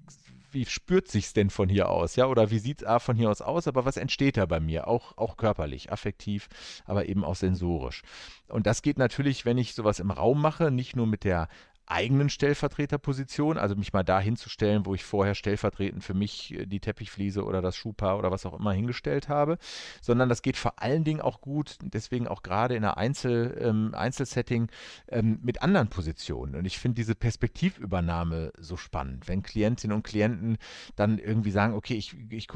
[0.52, 2.26] wie spürt sich's denn von hier aus, ja?
[2.26, 4.88] Oder wie sieht es von hier aus aus, aber was entsteht da bei mir?
[4.88, 6.48] Auch, auch körperlich, affektiv,
[6.86, 8.02] aber eben auch sensorisch.
[8.48, 11.48] Und das geht natürlich, wenn ich sowas im Raum mache, nicht nur mit der
[11.88, 16.80] eigenen Stellvertreterposition, also mich mal da hinzustellen, wo ich vorher stellvertretend für mich äh, die
[16.80, 19.58] Teppichfliese oder das Schuhpaar oder was auch immer hingestellt habe,
[20.02, 23.92] sondern das geht vor allen Dingen auch gut, deswegen auch gerade in einer Einzel, ähm,
[23.94, 24.70] Einzelsetting
[25.08, 26.56] ähm, mit anderen Positionen.
[26.56, 30.58] Und ich finde diese Perspektivübernahme so spannend, wenn Klientinnen und Klienten
[30.96, 32.48] dann irgendwie sagen, okay, ich, ich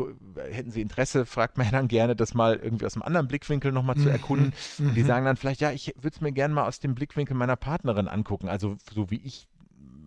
[0.50, 3.96] hätten Sie Interesse, fragt man dann gerne, das mal irgendwie aus einem anderen Blickwinkel nochmal
[3.96, 4.54] zu mhm, erkunden.
[4.78, 4.90] Mhm.
[4.90, 7.36] Und die sagen dann vielleicht, ja, ich würde es mir gerne mal aus dem Blickwinkel
[7.36, 9.48] meiner Partnerin angucken, also so wie ich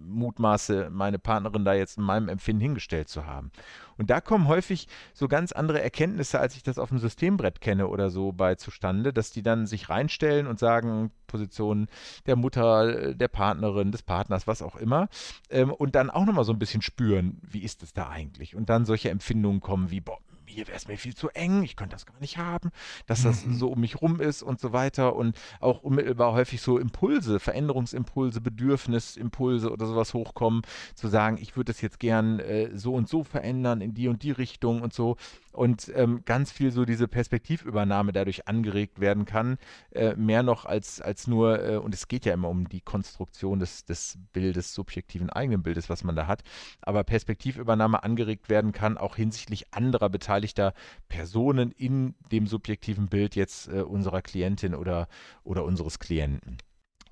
[0.07, 3.51] mutmaße, meine Partnerin da jetzt in meinem Empfinden hingestellt zu haben.
[3.97, 7.89] Und da kommen häufig so ganz andere Erkenntnisse, als ich das auf dem Systembrett kenne
[7.89, 11.89] oder so bei zustande, dass die dann sich reinstellen und sagen, Position
[12.27, 15.09] der Mutter, der Partnerin, des Partners, was auch immer,
[15.51, 18.55] ähm, und dann auch nochmal so ein bisschen spüren, wie ist es da eigentlich?
[18.55, 20.19] Und dann solche Empfindungen kommen wie, boah,
[20.55, 22.71] hier wäre es mir viel zu eng, ich könnte das gar nicht haben,
[23.07, 23.55] dass das mhm.
[23.55, 28.41] so um mich rum ist und so weiter und auch unmittelbar häufig so Impulse, Veränderungsimpulse,
[28.41, 30.63] Bedürfnisimpulse oder sowas hochkommen,
[30.95, 34.23] zu sagen, ich würde das jetzt gern äh, so und so verändern in die und
[34.23, 35.17] die Richtung und so
[35.55, 39.59] und ähm, ganz viel so diese Perspektivübernahme dadurch angeregt werden kann,
[39.93, 43.61] äh, mehr noch als, als nur, äh, und es geht ja immer um die Konstruktion
[43.61, 46.43] des, des Bildes, subjektiven eigenen Bildes, was man da hat,
[46.81, 50.75] aber Perspektivübernahme angeregt werden kann, auch hinsichtlich anderer beteiligter
[51.09, 55.09] Personen in dem subjektiven Bild jetzt äh, unserer Klientin oder,
[55.45, 56.59] oder unseres Klienten.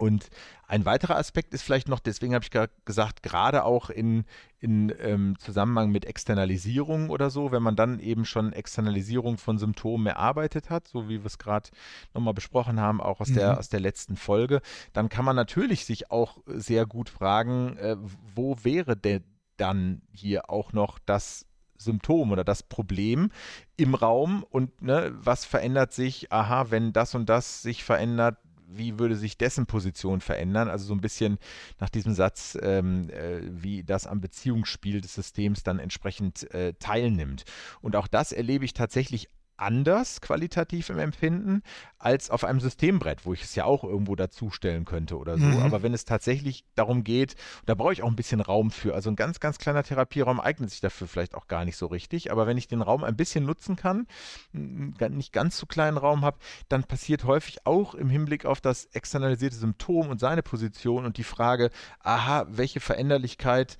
[0.02, 0.30] Und
[0.66, 2.50] ein weiterer Aspekt ist vielleicht noch, deswegen habe ich
[2.84, 4.24] gesagt, gerade auch in,
[4.58, 10.08] in ähm, Zusammenhang mit Externalisierung oder so, wenn man dann eben schon Externalisierung von Symptomen
[10.08, 11.70] erarbeitet hat, so wie wir es gerade
[12.14, 13.34] nochmal besprochen haben, auch aus, mhm.
[13.34, 14.60] der, aus der letzten Folge,
[14.92, 17.96] dann kann man natürlich sich auch sehr gut fragen, äh,
[18.34, 19.22] wo wäre denn
[19.56, 23.30] dann hier auch noch das Symptom oder das Problem
[23.76, 26.32] im Raum und ne, was verändert sich?
[26.32, 28.38] Aha, wenn das und das sich verändert,
[28.76, 30.68] wie würde sich dessen Position verändern?
[30.68, 31.38] Also so ein bisschen
[31.80, 37.44] nach diesem Satz, ähm, äh, wie das am Beziehungsspiel des Systems dann entsprechend äh, teilnimmt.
[37.80, 39.28] Und auch das erlebe ich tatsächlich
[39.62, 41.62] anders qualitativ im Empfinden
[41.98, 45.44] als auf einem Systembrett, wo ich es ja auch irgendwo dazustellen könnte oder so.
[45.44, 45.62] Mhm.
[45.62, 48.94] Aber wenn es tatsächlich darum geht, da brauche ich auch ein bisschen Raum für.
[48.94, 52.32] Also ein ganz, ganz kleiner Therapieraum eignet sich dafür vielleicht auch gar nicht so richtig.
[52.32, 54.06] Aber wenn ich den Raum ein bisschen nutzen kann,
[54.52, 59.56] nicht ganz zu kleinen Raum habe, dann passiert häufig auch im Hinblick auf das externalisierte
[59.56, 61.70] Symptom und seine Position und die Frage,
[62.00, 63.78] aha, welche Veränderlichkeit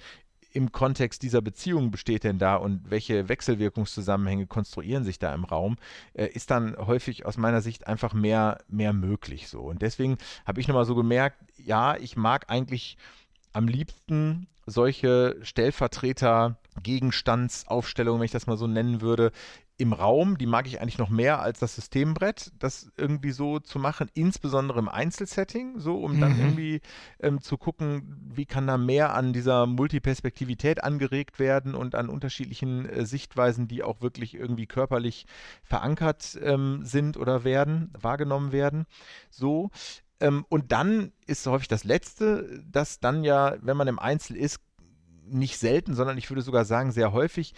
[0.53, 5.77] im Kontext dieser Beziehung besteht denn da und welche Wechselwirkungszusammenhänge konstruieren sich da im Raum,
[6.15, 9.61] äh, ist dann häufig aus meiner Sicht einfach mehr, mehr möglich so.
[9.61, 12.97] Und deswegen habe ich nochmal so gemerkt, ja, ich mag eigentlich
[13.53, 19.33] am liebsten solche Stellvertreter Gegenstandsaufstellungen, wenn ich das mal so nennen würde,
[19.79, 23.79] im Raum, die mag ich eigentlich noch mehr als das Systembrett, das irgendwie so zu
[23.79, 26.21] machen, insbesondere im Einzelsetting, so um mhm.
[26.21, 26.81] dann irgendwie
[27.21, 32.89] ähm, zu gucken, wie kann da mehr an dieser Multiperspektivität angeregt werden und an unterschiedlichen
[32.89, 35.27] äh, Sichtweisen, die auch wirklich irgendwie körperlich
[35.65, 38.87] verankert ähm, sind oder werden, wahrgenommen werden.
[39.31, 39.71] So.
[40.21, 44.61] Ähm, und dann ist häufig das Letzte, dass dann ja, wenn man im Einzel ist,
[45.27, 47.55] nicht selten, sondern ich würde sogar sagen, sehr häufig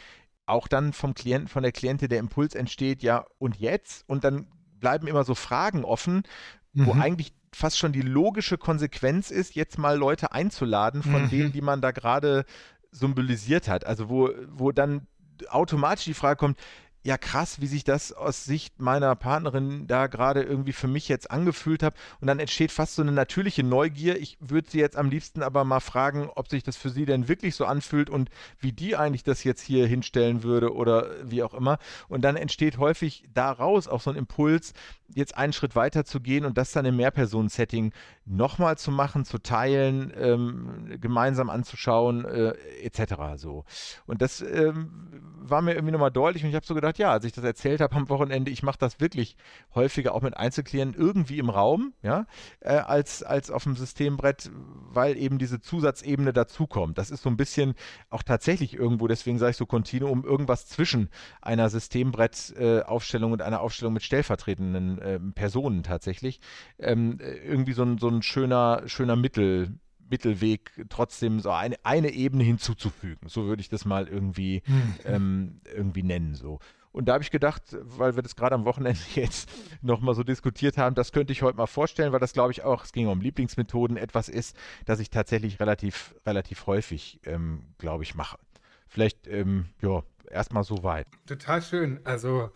[0.46, 4.04] auch dann vom Klienten, von der Klientin der Impuls entsteht, ja, und jetzt?
[4.08, 4.46] Und dann
[4.78, 6.24] bleiben immer so Fragen offen,
[6.72, 6.86] mhm.
[6.86, 11.30] wo eigentlich fast schon die logische Konsequenz ist, jetzt mal Leute einzuladen von mhm.
[11.30, 12.44] denen, die man da gerade
[12.90, 13.86] symbolisiert hat.
[13.86, 15.06] Also wo, wo dann
[15.48, 16.58] automatisch die Frage kommt,
[17.04, 21.30] ja krass, wie sich das aus Sicht meiner Partnerin da gerade irgendwie für mich jetzt
[21.30, 21.94] angefühlt hat.
[22.20, 24.18] Und dann entsteht fast so eine natürliche Neugier.
[24.18, 27.28] Ich würde sie jetzt am liebsten aber mal fragen, ob sich das für sie denn
[27.28, 31.52] wirklich so anfühlt und wie die eigentlich das jetzt hier hinstellen würde oder wie auch
[31.52, 31.78] immer.
[32.08, 34.72] Und dann entsteht häufig daraus auch so ein Impuls,
[35.08, 37.92] jetzt einen Schritt weiter zu gehen und das dann im Mehrpersonen-Setting
[38.26, 43.14] nochmal zu machen, zu teilen, ähm, gemeinsam anzuschauen, äh, etc.
[43.36, 43.64] So.
[44.06, 47.24] Und das ähm, war mir irgendwie nochmal deutlich und ich habe so gedacht, ja, als
[47.24, 49.36] ich das erzählt habe am Wochenende, ich mache das wirklich
[49.74, 52.26] häufiger auch mit Einzelklienten irgendwie im Raum, ja,
[52.60, 54.50] äh, als, als auf dem Systembrett,
[54.90, 56.96] weil eben diese Zusatzebene dazukommt.
[56.96, 57.74] Das ist so ein bisschen
[58.08, 61.10] auch tatsächlich irgendwo, deswegen sage ich so Kontinuum, irgendwas zwischen
[61.42, 66.40] einer Systembrettaufstellung äh, und einer Aufstellung mit stellvertretenden äh, Personen tatsächlich.
[66.78, 69.78] Ähm, irgendwie so ein, so ein schöner, schöner Mittel,
[70.08, 73.28] Mittelweg trotzdem so eine, eine Ebene hinzuzufügen.
[73.28, 74.94] So würde ich das mal irgendwie, mhm.
[75.04, 76.34] ähm, irgendwie nennen.
[76.34, 76.58] So.
[76.92, 79.50] Und da habe ich gedacht, weil wir das gerade am Wochenende jetzt
[79.82, 82.84] nochmal so diskutiert haben, das könnte ich heute mal vorstellen, weil das glaube ich auch,
[82.84, 88.14] es ging um Lieblingsmethoden, etwas ist, das ich tatsächlich relativ, relativ häufig, ähm, glaube ich,
[88.14, 88.38] mache.
[88.86, 91.08] Vielleicht, ähm, ja, erstmal so weit.
[91.26, 92.00] Total schön.
[92.04, 92.50] Also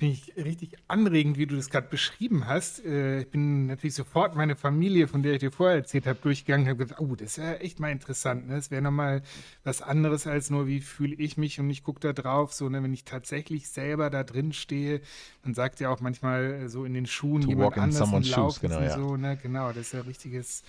[0.00, 2.82] Finde ich richtig anregend, wie du das gerade beschrieben hast.
[2.86, 6.64] Äh, ich bin natürlich sofort meine Familie, von der ich dir vorher erzählt habe, durchgegangen
[6.64, 8.48] und habe gedacht, oh, das ist ja echt mal interessant.
[8.48, 8.54] Ne?
[8.54, 9.20] Das wäre nochmal
[9.62, 12.54] was anderes als nur, wie fühle ich mich und ich gucke da drauf.
[12.54, 12.82] So, ne?
[12.82, 15.02] wenn ich tatsächlich selber da drin stehe,
[15.44, 18.58] man sagt ja auch manchmal äh, so in den Schuhen to jemand anders in shoes,
[18.58, 18.96] genau, ja.
[18.96, 19.18] so.
[19.18, 19.38] Ne?
[19.42, 20.62] Genau, das ist ja richtiges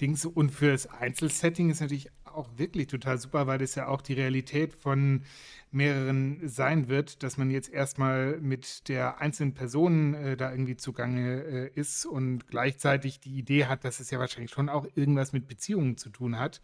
[0.00, 0.18] Ding.
[0.34, 4.14] Und für das Einzelsetting ist natürlich auch wirklich total super, weil das ja auch die
[4.14, 5.22] Realität von
[5.70, 11.42] mehreren sein wird, dass man jetzt erstmal mit der einzelnen Person äh, da irgendwie zugange
[11.42, 15.46] äh, ist und gleichzeitig die Idee hat, dass es ja wahrscheinlich schon auch irgendwas mit
[15.46, 16.60] Beziehungen zu tun hat,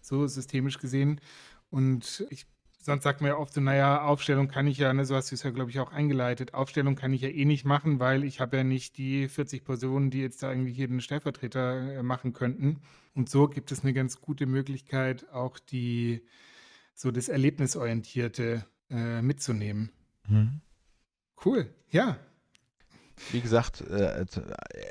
[0.00, 1.20] so systemisch gesehen.
[1.70, 2.46] Und ich
[2.82, 5.34] sonst sagt man ja oft so, naja, Aufstellung kann ich ja, ne, so hast du
[5.34, 6.52] es ja, glaube ich, auch eingeleitet.
[6.52, 10.10] Aufstellung kann ich ja eh nicht machen, weil ich habe ja nicht die 40 Personen,
[10.10, 12.80] die jetzt da irgendwie jeden Stellvertreter äh, machen könnten.
[13.14, 16.22] Und so gibt es eine ganz gute Möglichkeit, auch die
[16.94, 19.92] so das Erlebnisorientierte äh, mitzunehmen.
[20.28, 20.60] Mhm.
[21.44, 22.18] Cool, ja.
[23.30, 24.24] Wie gesagt, äh,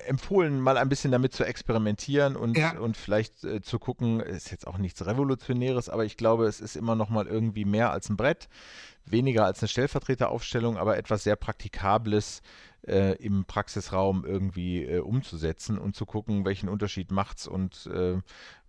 [0.08, 2.78] empfohlen, mal ein bisschen damit zu experimentieren und, ja.
[2.78, 6.76] und vielleicht äh, zu gucken, ist jetzt auch nichts Revolutionäres, aber ich glaube, es ist
[6.76, 8.48] immer noch mal irgendwie mehr als ein Brett,
[9.06, 12.42] weniger als eine Stellvertreteraufstellung, aber etwas sehr Praktikables,
[12.88, 18.20] äh, im Praxisraum irgendwie äh, umzusetzen und zu gucken, welchen Unterschied macht es und äh,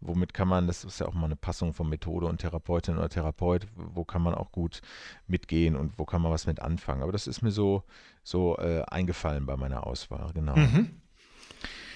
[0.01, 3.09] womit kann man, das ist ja auch mal eine Passung von Methode und Therapeutin oder
[3.09, 4.83] Therapeut, wo kann man auch gut
[5.27, 7.03] mitgehen und wo kann man was mit anfangen.
[7.03, 7.85] Aber das ist mir so,
[8.23, 10.57] so äh, eingefallen bei meiner Auswahl, genau.
[10.57, 10.91] Mhm.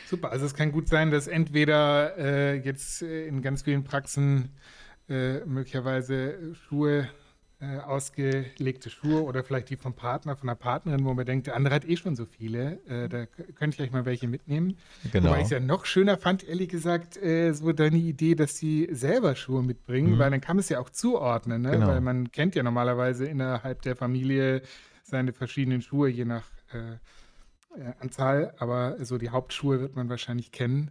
[0.06, 4.56] Super, also es kann gut sein, dass entweder äh, jetzt äh, in ganz vielen Praxen
[5.08, 7.08] möglicherweise Schuhe
[7.58, 11.56] äh, ausgelegte Schuhe oder vielleicht die vom Partner, von der Partnerin, wo man denkt, der
[11.56, 12.80] andere hat eh schon so viele.
[12.86, 14.76] Äh, da könnte ich euch mal welche mitnehmen.
[15.10, 15.30] Genau.
[15.30, 18.88] Wobei ich es ja noch schöner fand, ehrlich gesagt, äh, so deine Idee, dass sie
[18.92, 20.18] selber Schuhe mitbringen, mhm.
[20.18, 21.70] weil dann kann man es ja auch zuordnen, ne?
[21.72, 21.86] genau.
[21.86, 24.62] weil man kennt ja normalerweise innerhalb der Familie
[25.02, 26.96] seine verschiedenen Schuhe, je nach äh,
[27.78, 30.90] äh, Anzahl, aber so die Hauptschuhe wird man wahrscheinlich kennen.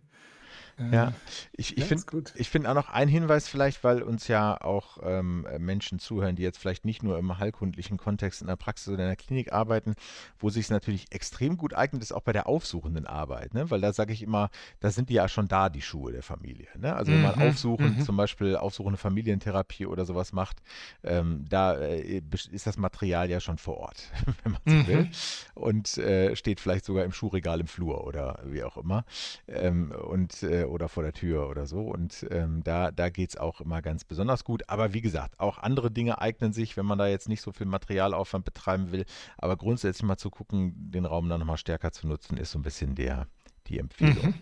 [0.92, 1.14] Ja,
[1.54, 5.48] ich, ich ja, finde find auch noch einen Hinweis vielleicht, weil uns ja auch ähm,
[5.58, 9.10] Menschen zuhören, die jetzt vielleicht nicht nur im heilkundlichen Kontext in der Praxis oder in
[9.10, 9.96] der Klinik arbeiten,
[10.38, 13.72] wo sich es natürlich extrem gut eignet, ist auch bei der aufsuchenden Arbeit, ne?
[13.72, 14.50] weil da sage ich immer,
[14.82, 16.68] da sind die ja schon da, die Schuhe der Familie.
[16.78, 16.94] Ne?
[16.94, 18.04] Also wenn man mhm, aufsuchend, mhm.
[18.04, 20.62] zum Beispiel aufsuchende Familientherapie oder sowas macht,
[21.04, 24.12] ähm, da äh, ist das Material ja schon vor Ort,
[24.44, 24.88] wenn man so mhm.
[24.88, 25.10] will,
[25.54, 29.06] und äh, steht vielleicht sogar im Schuhregal im Flur oder wie auch immer.
[29.48, 31.82] Ähm, und äh, oder vor der Tür oder so.
[31.82, 34.70] Und ähm, da, da geht es auch immer ganz besonders gut.
[34.70, 37.68] Aber wie gesagt, auch andere Dinge eignen sich, wenn man da jetzt nicht so viel
[37.68, 39.06] Materialaufwand betreiben will.
[39.38, 42.64] Aber grundsätzlich mal zu gucken, den Raum dann nochmal stärker zu nutzen, ist so ein
[42.64, 43.28] bisschen der,
[43.68, 44.28] die Empfehlung.
[44.28, 44.34] Mhm.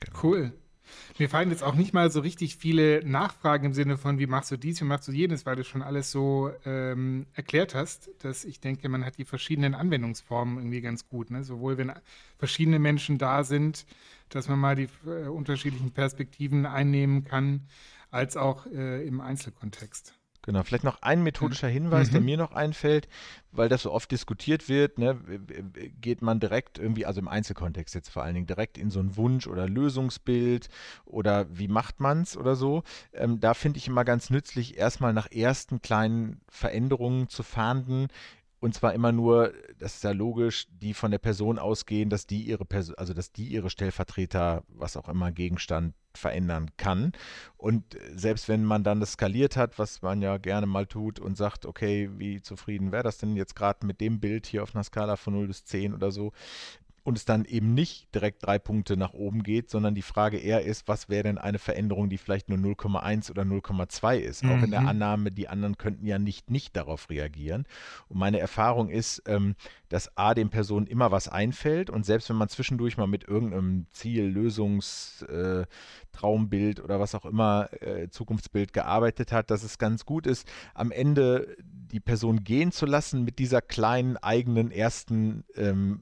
[0.00, 0.22] Genau.
[0.22, 0.52] Cool.
[1.18, 4.50] Mir fallen jetzt auch nicht mal so richtig viele Nachfragen im Sinne von, wie machst
[4.50, 8.44] du dies, wie machst du jenes, weil du schon alles so ähm, erklärt hast, dass
[8.44, 11.30] ich denke, man hat die verschiedenen Anwendungsformen irgendwie ganz gut.
[11.30, 11.44] Ne?
[11.44, 11.92] Sowohl wenn
[12.38, 13.86] verschiedene Menschen da sind,
[14.28, 17.66] dass man mal die äh, unterschiedlichen Perspektiven einnehmen kann,
[18.10, 20.14] als auch äh, im Einzelkontext.
[20.46, 22.12] Genau, vielleicht noch ein methodischer Hinweis, mhm.
[22.12, 23.08] der mir noch einfällt,
[23.50, 25.18] weil das so oft diskutiert wird, ne,
[26.00, 29.16] geht man direkt irgendwie, also im Einzelkontext jetzt vor allen Dingen, direkt in so ein
[29.16, 30.68] Wunsch- oder Lösungsbild
[31.04, 32.84] oder wie macht man es oder so.
[33.12, 38.06] Ähm, da finde ich immer ganz nützlich, erstmal nach ersten kleinen Veränderungen zu fahnden,
[38.58, 42.42] und zwar immer nur, das ist ja logisch, die von der Person ausgehen, dass die
[42.42, 47.12] ihre Person, also dass die ihre Stellvertreter, was auch immer Gegenstand verändern kann.
[47.58, 51.36] Und selbst wenn man dann das skaliert hat, was man ja gerne mal tut und
[51.36, 54.84] sagt, okay, wie zufrieden wäre das denn jetzt gerade mit dem Bild hier auf einer
[54.84, 56.32] Skala von 0 bis 10 oder so,
[57.06, 60.64] und es dann eben nicht direkt drei Punkte nach oben geht, sondern die Frage eher
[60.64, 64.42] ist, was wäre denn eine Veränderung, die vielleicht nur 0,1 oder 0,2 ist?
[64.42, 64.50] Mhm.
[64.50, 64.88] Auch in der mhm.
[64.88, 67.64] Annahme, die anderen könnten ja nicht nicht darauf reagieren.
[68.08, 69.54] Und meine Erfahrung ist, ähm,
[69.88, 73.86] dass A, den Personen immer was einfällt und selbst wenn man zwischendurch mal mit irgendeinem
[73.92, 75.64] Ziel, Lösungs, äh,
[76.10, 80.90] Traumbild oder was auch immer, äh, Zukunftsbild gearbeitet hat, dass es ganz gut ist, am
[80.90, 86.00] Ende die Person gehen zu lassen mit dieser kleinen eigenen ersten ähm,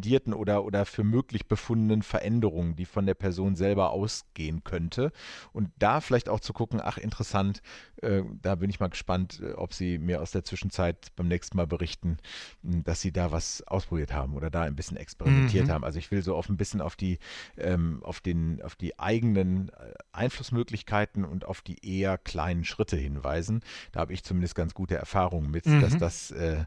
[0.00, 5.12] intendierten oder, oder für möglich befundenen Veränderungen, die von der Person selber ausgehen könnte.
[5.52, 7.60] Und da vielleicht auch zu gucken, ach interessant,
[8.00, 11.56] äh, da bin ich mal gespannt, äh, ob Sie mir aus der Zwischenzeit beim nächsten
[11.56, 12.16] Mal berichten,
[12.62, 15.72] hm, dass Sie da was ausprobiert haben oder da ein bisschen experimentiert mhm.
[15.72, 15.84] haben.
[15.84, 17.18] Also ich will so auf ein bisschen auf die,
[17.58, 23.60] ähm, auf den, auf die eigenen äh, Einflussmöglichkeiten und auf die eher kleinen Schritte hinweisen.
[23.92, 25.82] Da habe ich zumindest ganz gute Erfahrungen mit, mhm.
[25.82, 26.64] dass das äh,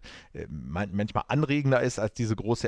[0.48, 2.68] manchmal anregender ist als diese große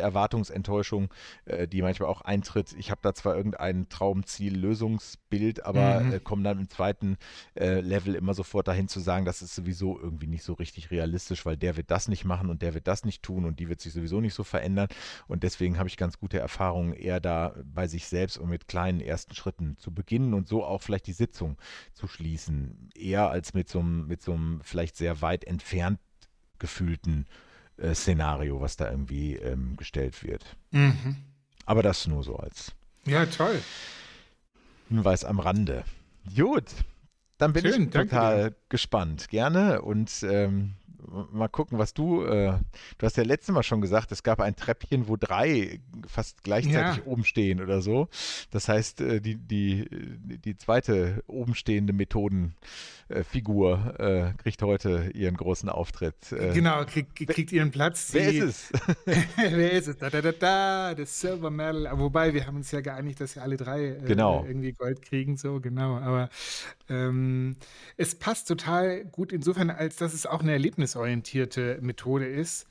[0.56, 1.14] Erwartungsenttäuschung,
[1.46, 2.74] äh, die manchmal auch eintritt.
[2.78, 6.14] Ich habe da zwar irgendein Traumziel, Lösungsbild, aber mhm.
[6.14, 7.18] äh, komme dann im zweiten
[7.56, 11.46] Level immer sofort sofort dahin zu sagen, das ist sowieso irgendwie nicht so richtig realistisch,
[11.46, 13.82] weil der wird das nicht machen und der wird das nicht tun und die wird
[13.82, 14.88] sich sowieso nicht so verändern.
[15.28, 19.02] Und deswegen habe ich ganz gute Erfahrungen, eher da bei sich selbst und mit kleinen
[19.02, 21.58] ersten Schritten zu beginnen und so auch vielleicht die Sitzung
[21.94, 22.92] zu schließen.
[22.96, 26.00] Eher als mit so einem, mit so einem vielleicht sehr weit entfernt
[26.60, 27.26] gefühlten
[27.78, 30.44] äh, Szenario, was da irgendwie ähm, gestellt wird.
[30.72, 31.18] Mhm.
[31.66, 32.72] Aber das nur so als
[33.06, 33.62] ja, toll.
[34.90, 35.84] Hinweis am Rande.
[36.36, 36.66] Gut,
[37.38, 39.30] dann bin Schön, ich total gespannt.
[39.30, 39.82] Gerne.
[39.82, 40.74] Und ähm,
[41.32, 42.24] mal gucken, was du.
[42.24, 42.54] Äh,
[42.98, 46.98] du hast ja letztes Mal schon gesagt, es gab ein Treppchen, wo drei fast gleichzeitig
[46.98, 47.06] ja.
[47.06, 48.08] oben stehen oder so.
[48.52, 56.32] Das heißt, äh, die, die, die zweite obenstehende Methodenfigur äh, kriegt heute ihren großen Auftritt.
[56.32, 58.10] Äh, genau, krieg, kriegt ihren Platz.
[58.12, 59.06] Wer die, ist es?
[59.36, 59.98] wer ist es?
[59.98, 61.90] Da, da, da, da, das Silver Medal.
[61.94, 64.44] Wobei, wir haben uns ja geeinigt, dass wir alle drei äh, genau.
[64.46, 65.98] irgendwie Gold kriegen, so genau.
[65.98, 66.30] Aber
[66.90, 67.58] ähm,
[67.98, 70.58] es passt total gut insofern, als dass es auch eine
[70.96, 72.68] erlebnisorientierte Methode ist.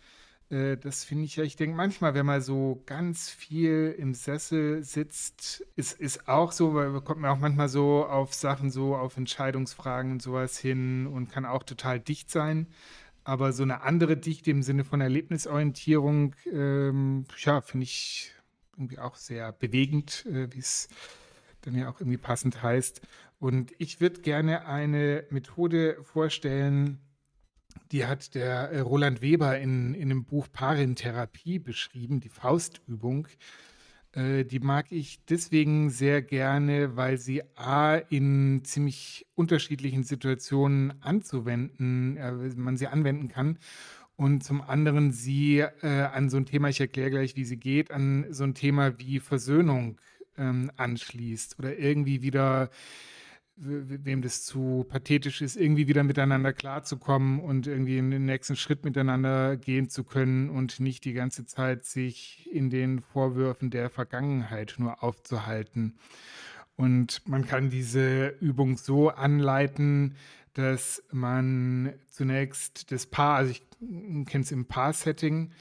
[0.50, 4.82] Äh, das finde ich ja, ich denke manchmal, wenn man so ganz viel im Sessel
[4.82, 9.16] sitzt, ist, ist auch so, weil kommt man auch manchmal so auf Sachen, so auf
[9.16, 12.68] Entscheidungsfragen und sowas hin und kann auch total dicht sein.
[13.26, 18.32] Aber so eine andere Dichte im Sinne von Erlebnisorientierung, ähm, ja, finde ich
[18.76, 20.88] irgendwie auch sehr bewegend, äh, wie es
[21.62, 23.00] dann ja auch irgendwie passend heißt.
[23.38, 27.00] Und ich würde gerne eine Methode vorstellen,
[27.92, 33.28] die hat der äh, Roland Weber in, in dem Buch Parentherapie beschrieben, die Faustübung.
[34.12, 42.16] Äh, die mag ich deswegen sehr gerne, weil sie A in ziemlich unterschiedlichen Situationen anzuwenden,
[42.16, 43.58] äh, man sie anwenden kann.
[44.16, 47.90] Und zum anderen sie äh, an so ein Thema, ich erkläre gleich, wie sie geht,
[47.90, 50.00] an so ein Thema wie Versöhnung
[50.38, 52.70] ähm, anschließt oder irgendwie wieder
[53.56, 58.84] wem das zu pathetisch ist, irgendwie wieder miteinander klarzukommen und irgendwie in den nächsten Schritt
[58.84, 64.74] miteinander gehen zu können und nicht die ganze Zeit sich in den Vorwürfen der Vergangenheit
[64.78, 65.94] nur aufzuhalten.
[66.76, 70.16] Und man kann diese Übung so anleiten,
[70.54, 73.62] dass man zunächst das Paar, also ich
[74.26, 75.52] kenne es im Paar-Setting,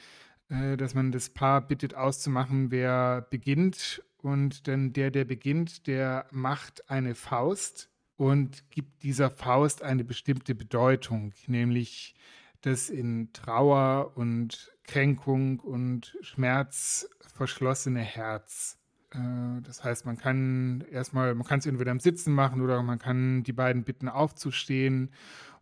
[0.49, 6.25] äh, dass man das Paar bittet auszumachen, wer beginnt und dann der, der beginnt, der
[6.31, 12.15] macht eine Faust und gibt dieser Faust eine bestimmte Bedeutung, nämlich
[12.61, 18.79] das in Trauer und Kränkung und Schmerz verschlossene Herz.
[19.11, 22.99] Äh, das heißt, man kann erstmal, man kann es entweder am Sitzen machen oder man
[22.99, 25.11] kann die beiden bitten aufzustehen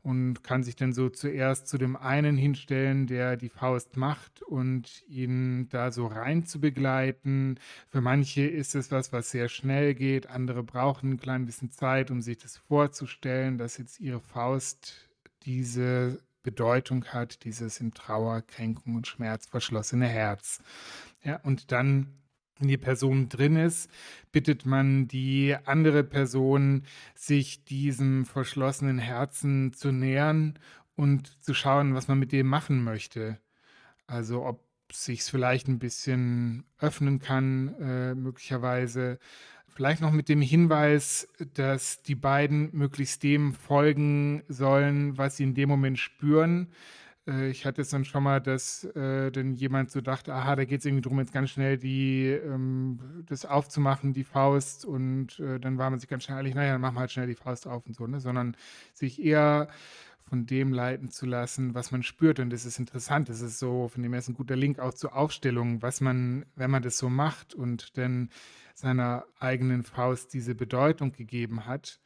[0.04, 5.04] und kann sich dann so zuerst zu dem einen hinstellen, der die Faust macht und
[5.08, 7.60] ihn da so rein zu begleiten.
[7.90, 12.10] Für manche ist es was, was sehr schnell geht, andere brauchen ein klein bisschen Zeit,
[12.12, 15.10] um sich das vorzustellen, dass jetzt ihre Faust
[15.44, 20.60] diese Bedeutung hat, dieses in Trauer, Kränkung und Schmerz verschlossene Herz.
[21.24, 22.21] Ja, und dann
[22.62, 23.90] wenn die Person drin ist,
[24.32, 26.84] bittet man die andere Person,
[27.16, 30.60] sich diesem verschlossenen Herzen zu nähern
[30.96, 33.40] und zu schauen, was man mit dem machen möchte.
[34.08, 39.20] Also ob sich vielleicht ein bisschen öffnen kann, äh, möglicherweise.
[39.74, 45.54] Vielleicht noch mit dem Hinweis, dass die beiden möglichst dem folgen sollen, was sie in
[45.56, 46.68] dem Moment spüren
[47.28, 50.66] äh, ich hatte es dann schon mal, dass äh, dann jemand so dachte, aha, da
[50.66, 54.86] geht es irgendwie darum, jetzt ganz schnell die, ähm, das aufzumachen, die Faust.
[54.86, 57.28] Und äh, dann war man sich ganz schnell einig, naja, dann machen wir halt schnell
[57.28, 58.20] die Faust auf und so, ne?
[58.20, 58.56] Sondern
[58.94, 59.70] sich eher
[60.24, 62.40] von dem leiten zu lassen, was man spürt.
[62.40, 63.28] Und das ist interessant.
[63.30, 66.46] Das ist so, von dem her ist ein guter Link auch zur Aufstellung, was man,
[66.56, 68.30] wenn man das so macht und dann
[68.74, 72.00] seiner eigenen Faust diese Bedeutung gegeben hat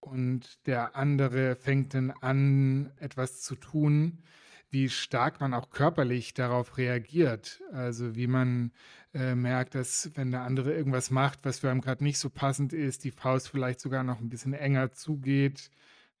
[0.00, 4.22] und der andere fängt dann an, etwas zu tun,
[4.70, 7.60] wie stark man auch körperlich darauf reagiert.
[7.72, 8.72] Also wie man
[9.14, 12.72] äh, merkt, dass wenn der andere irgendwas macht, was für einem gerade nicht so passend
[12.72, 15.70] ist, die Faust vielleicht sogar noch ein bisschen enger zugeht.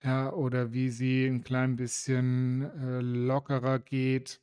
[0.02, 4.40] Ja, oder wie sie ein klein bisschen äh, lockerer geht.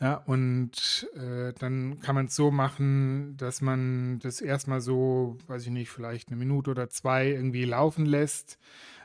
[0.00, 5.64] Ja, und äh, dann kann man es so machen, dass man das erstmal so, weiß
[5.66, 8.58] ich nicht, vielleicht eine Minute oder zwei irgendwie laufen lässt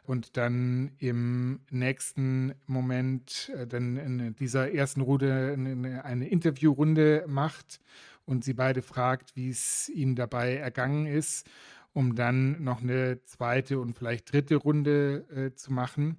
[0.10, 7.80] und dann im nächsten Moment äh, dann in dieser ersten Runde eine, eine Interviewrunde macht
[8.26, 11.48] und sie beide fragt, wie es ihnen dabei ergangen ist,
[11.94, 16.18] um dann noch eine zweite und vielleicht dritte Runde äh, zu machen.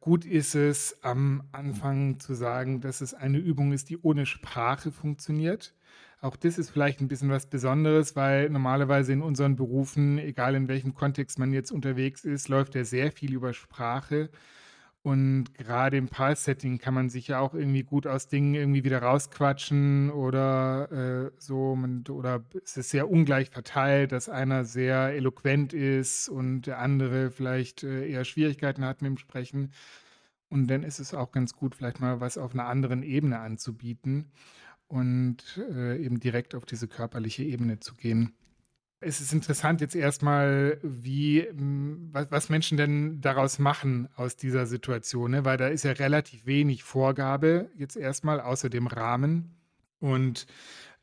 [0.00, 4.90] Gut ist es, am Anfang zu sagen, dass es eine Übung ist, die ohne Sprache
[4.90, 5.74] funktioniert.
[6.20, 10.66] Auch das ist vielleicht ein bisschen was Besonderes, weil normalerweise in unseren Berufen, egal in
[10.66, 14.30] welchem Kontext man jetzt unterwegs ist, läuft ja sehr viel über Sprache.
[15.02, 19.02] Und gerade im Pulse-Setting kann man sich ja auch irgendwie gut aus Dingen irgendwie wieder
[19.02, 21.76] rausquatschen oder äh, so.
[21.76, 27.30] Man, oder es ist sehr ungleich verteilt, dass einer sehr eloquent ist und der andere
[27.30, 29.70] vielleicht äh, eher Schwierigkeiten hat mit dem Sprechen.
[30.48, 34.32] Und dann ist es auch ganz gut, vielleicht mal was auf einer anderen Ebene anzubieten
[34.88, 35.38] und
[35.70, 38.34] äh, eben direkt auf diese körperliche Ebene zu gehen.
[39.00, 45.44] Es ist interessant jetzt erstmal, wie, was, Menschen denn daraus machen aus dieser Situation, ne?
[45.44, 49.54] weil da ist ja relativ wenig Vorgabe jetzt erstmal außer dem Rahmen.
[50.00, 50.46] Und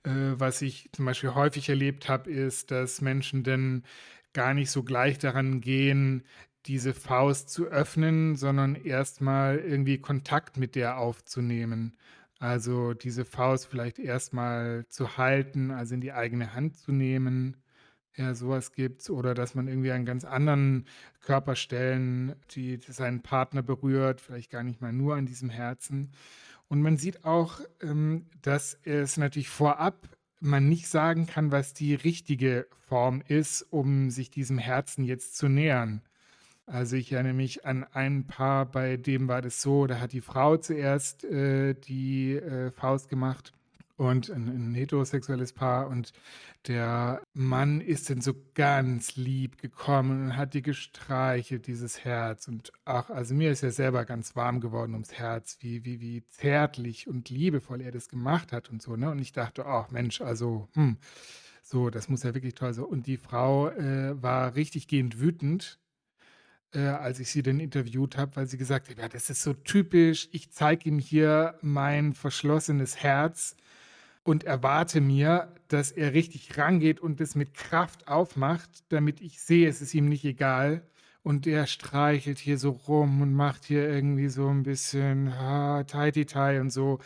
[0.03, 3.83] äh, was ich zum Beispiel häufig erlebt habe, ist, dass Menschen dann
[4.33, 6.23] gar nicht so gleich daran gehen,
[6.65, 11.95] diese Faust zu öffnen, sondern erstmal irgendwie Kontakt mit der aufzunehmen.
[12.43, 17.55] Also diese Faust vielleicht erstmal zu halten, also in die eigene Hand zu nehmen.
[18.17, 19.09] Ja, sowas gibt's.
[19.09, 20.83] Oder dass man irgendwie an ganz anderen
[21.21, 26.11] Körperstellen, die, seinen Partner berührt, vielleicht gar nicht mal nur an diesem Herzen.
[26.67, 30.09] Und man sieht auch, ähm, dass es natürlich vorab
[30.41, 35.47] man nicht sagen kann, was die richtige Form ist, um sich diesem Herzen jetzt zu
[35.47, 36.01] nähern.
[36.65, 40.21] Also ich erinnere mich an ein Paar, bei dem war das so, da hat die
[40.21, 43.51] Frau zuerst äh, die äh, Faust gemacht
[43.97, 46.13] und ein, ein, heterosexuelles Paar und
[46.67, 52.71] der Mann ist dann so ganz lieb gekommen und hat die gestreichelt, dieses Herz und
[52.85, 57.07] ach, also mir ist ja selber ganz warm geworden ums Herz, wie, wie, wie zärtlich
[57.09, 59.11] und liebevoll er das gemacht hat und so, ne?
[59.11, 60.97] Und ich dachte, ach Mensch, also, hm,
[61.61, 62.85] so, das muss ja wirklich toll sein.
[62.85, 65.79] Und die Frau äh, war richtig gehend wütend,
[66.73, 69.53] äh, als ich sie dann interviewt habe, weil sie gesagt hat, ja, das ist so
[69.53, 73.55] typisch, ich zeige ihm hier mein verschlossenes Herz
[74.23, 79.67] und erwarte mir, dass er richtig rangeht und es mit Kraft aufmacht, damit ich sehe,
[79.67, 80.87] es ist ihm nicht egal.
[81.23, 86.59] Und er streichelt hier so rum und macht hier irgendwie so ein bisschen ah, tai
[86.59, 86.99] und so.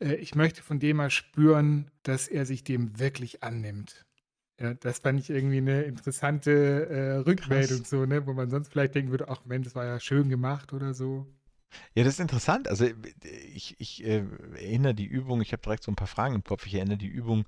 [0.00, 4.05] Äh, ich möchte von dem mal spüren, dass er sich dem wirklich annimmt.
[4.58, 7.90] Ja, das fand ich irgendwie eine interessante äh, Rückmeldung, Krass.
[7.90, 10.72] so, ne, wo man sonst vielleicht denken würde, ach Mensch, das war ja schön gemacht
[10.72, 11.26] oder so.
[11.94, 12.68] Ja, das ist interessant.
[12.68, 12.86] Also
[13.54, 16.64] ich, ich äh, erinnere die Übung, ich habe direkt so ein paar Fragen im Kopf,
[16.66, 17.44] ich erinnere die Übung,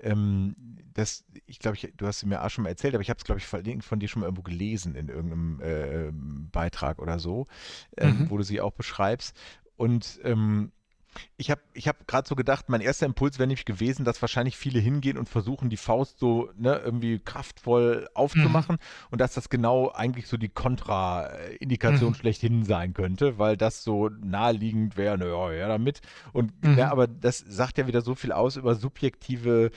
[0.00, 0.54] ähm,
[0.94, 3.24] das, ich glaube, du hast sie mir auch schon mal erzählt, aber ich habe es,
[3.24, 6.10] glaube ich, verlinkt von dir schon mal irgendwo gelesen in irgendeinem äh,
[6.52, 7.46] Beitrag oder so,
[7.96, 8.30] ähm, mhm.
[8.30, 9.36] wo du sie auch beschreibst.
[9.76, 10.72] Und ähm,
[11.36, 14.56] ich habe ich hab gerade so gedacht, mein erster Impuls wäre nämlich gewesen, dass wahrscheinlich
[14.56, 19.08] viele hingehen und versuchen, die Faust so ne, irgendwie kraftvoll aufzumachen mhm.
[19.10, 22.14] und dass das genau eigentlich so die Kontraindikation mhm.
[22.14, 26.00] schlechthin sein könnte, weil das so naheliegend wäre, naja, ja, damit.
[26.32, 26.78] Und mhm.
[26.78, 29.70] ja, aber das sagt ja wieder so viel aus über subjektive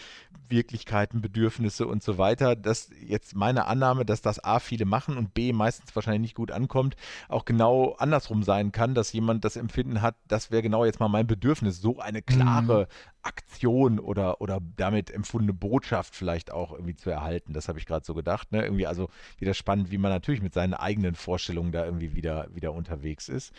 [0.49, 5.33] Wirklichkeiten, Bedürfnisse und so weiter, dass jetzt meine Annahme, dass das A viele machen und
[5.33, 6.95] B meistens wahrscheinlich nicht gut ankommt,
[7.27, 11.07] auch genau andersrum sein kann, dass jemand das Empfinden hat, das wäre genau jetzt mal
[11.07, 12.87] mein Bedürfnis, so eine klare mhm.
[13.21, 17.53] Aktion oder, oder damit empfundene Botschaft vielleicht auch irgendwie zu erhalten.
[17.53, 18.51] Das habe ich gerade so gedacht.
[18.51, 18.63] Ne?
[18.63, 22.73] Irgendwie also wieder spannend, wie man natürlich mit seinen eigenen Vorstellungen da irgendwie wieder, wieder
[22.73, 23.53] unterwegs ist.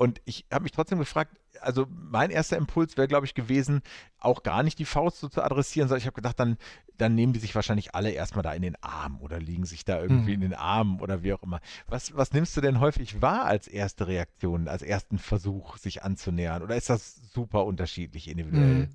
[0.00, 3.82] Und ich habe mich trotzdem gefragt, also mein erster Impuls wäre, glaube ich, gewesen,
[4.18, 6.56] auch gar nicht die Faust so zu adressieren, sondern ich habe gedacht, dann,
[6.96, 10.00] dann nehmen die sich wahrscheinlich alle erstmal da in den Arm oder liegen sich da
[10.00, 10.34] irgendwie hm.
[10.36, 11.60] in den Armen oder wie auch immer.
[11.86, 16.62] Was, was nimmst du denn häufig wahr als erste Reaktion, als ersten Versuch, sich anzunähern?
[16.62, 18.84] Oder ist das super unterschiedlich individuell?
[18.84, 18.88] Hm.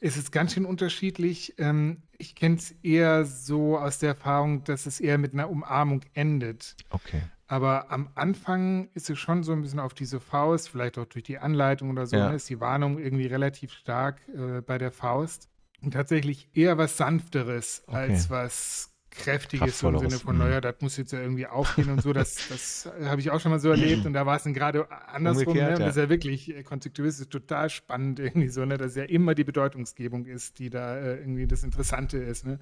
[0.00, 1.54] Es ist ganz schön unterschiedlich.
[1.58, 6.00] Ähm, ich kenne es eher so aus der Erfahrung, dass es eher mit einer Umarmung
[6.14, 6.74] endet.
[6.90, 7.22] Okay.
[7.48, 11.24] Aber am Anfang ist es schon so ein bisschen auf diese Faust, vielleicht auch durch
[11.24, 12.30] die Anleitung oder so, ja.
[12.30, 15.48] ne, ist die Warnung irgendwie relativ stark äh, bei der Faust.
[15.82, 17.96] Und tatsächlich eher was Sanfteres okay.
[17.96, 22.12] als was Kräftiges im Sinne von, naja, das muss jetzt ja irgendwie aufgehen und so.
[22.12, 24.06] Das, das habe ich auch schon mal so erlebt.
[24.06, 25.56] Und da war es dann gerade andersrum.
[25.56, 25.76] ne?
[25.78, 28.76] Das ist ja wirklich, äh, konstruktivistisch total spannend irgendwie so, ne?
[28.76, 32.46] dass ja immer die Bedeutungsgebung ist, die da äh, irgendwie das Interessante ist.
[32.46, 32.58] Ne?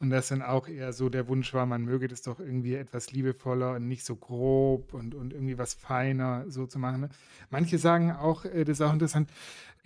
[0.00, 3.12] Und das dann auch eher so der Wunsch war, man möge das doch irgendwie etwas
[3.12, 7.02] liebevoller und nicht so grob und, und irgendwie was feiner so zu machen.
[7.02, 7.08] Ne?
[7.50, 9.30] Manche sagen auch, äh, das ist auch interessant,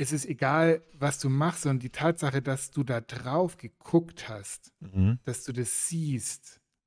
[0.01, 4.73] es ist egal, was du machst, sondern die Tatsache, dass du da drauf geguckt hast,
[4.79, 5.19] mhm.
[5.25, 6.08] dass du das siehst,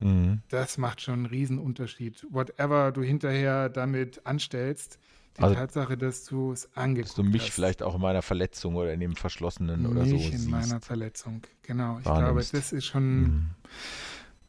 [0.00, 0.42] mhm.
[0.48, 2.26] das macht schon einen Riesenunterschied.
[2.30, 4.98] Whatever du hinterher damit anstellst,
[5.38, 7.18] die also, Tatsache, dass du es angeguckt hast.
[7.18, 7.50] Dass du mich hast.
[7.52, 11.42] vielleicht auch in meiner Verletzung oder in dem Verschlossenen oder so Nicht in meiner Verletzung,
[11.62, 11.98] genau.
[12.00, 12.50] Ich Wahrnimmst.
[12.50, 13.50] glaube, das ist schon, mhm.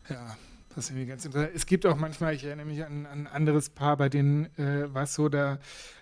[0.09, 0.35] ja,
[0.75, 1.51] das ist irgendwie ganz interessant.
[1.55, 4.93] Es gibt auch manchmal, ich erinnere mich an, an ein anderes Paar, bei denen äh,
[4.93, 5.59] war es so, da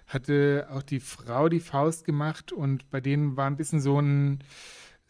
[0.07, 4.39] hatte auch die Frau die Faust gemacht und bei denen war ein bisschen so ein,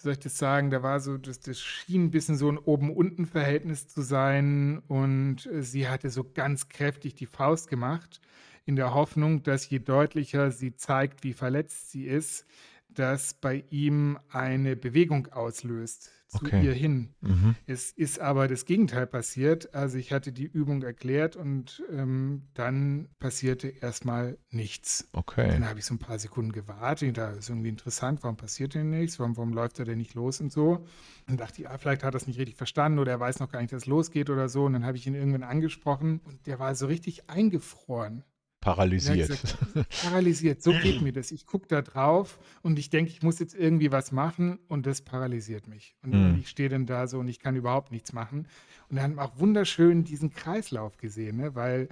[0.01, 3.87] soll ich das sagen, da war so, das, das schien ein bisschen so ein Oben-Unten-Verhältnis
[3.87, 8.21] zu sein und äh, sie hatte so ganz kräftig die Faust gemacht,
[8.65, 12.45] in der Hoffnung, dass je deutlicher sie zeigt, wie verletzt sie ist,
[12.89, 16.63] das bei ihm eine Bewegung auslöst zu okay.
[16.63, 17.09] ihr hin.
[17.19, 17.55] Mhm.
[17.67, 19.75] Es ist aber das Gegenteil passiert.
[19.75, 25.09] Also ich hatte die Übung erklärt und ähm, dann passierte erstmal nichts.
[25.11, 25.49] Okay.
[25.49, 27.17] Dann habe ich so ein paar Sekunden gewartet.
[27.17, 29.19] Da ist irgendwie interessant, warum passiert denn nichts?
[29.19, 30.85] Warum, warum läuft er denn nicht los und so?
[31.27, 33.51] Dann dachte ich, ah, vielleicht hat er es nicht richtig verstanden oder er weiß noch
[33.51, 34.63] gar nicht, dass es losgeht oder so.
[34.63, 38.23] Und dann habe ich ihn irgendwann angesprochen und der war so richtig eingefroren.
[38.61, 39.29] Paralysiert.
[39.29, 39.57] Gesagt,
[40.03, 41.31] paralysiert, so geht mir das.
[41.31, 45.01] Ich gucke da drauf und ich denke, ich muss jetzt irgendwie was machen und das
[45.01, 45.95] paralysiert mich.
[46.03, 46.39] Und mhm.
[46.39, 48.47] ich stehe dann da so und ich kann überhaupt nichts machen.
[48.89, 51.55] Und dann haben wir auch wunderschön diesen Kreislauf gesehen, ne?
[51.55, 51.87] weil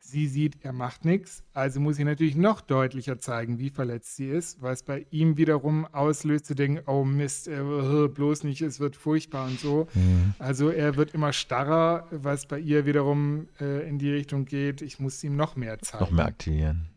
[0.00, 1.42] sie sieht, er macht nichts.
[1.54, 5.36] Also muss ich natürlich noch deutlicher zeigen, wie verletzt sie ist, weil es bei ihm
[5.38, 9.86] wiederum auslöst zu denken, oh Mist, äh, bloß nicht, es wird furchtbar und so.
[9.94, 10.34] Mhm.
[10.38, 14.98] Also er wird immer starrer, was bei ihr wiederum äh, in die Richtung geht, ich
[14.98, 16.04] muss ihm noch mehr zeigen.
[16.04, 16.92] Noch mehr aktivieren.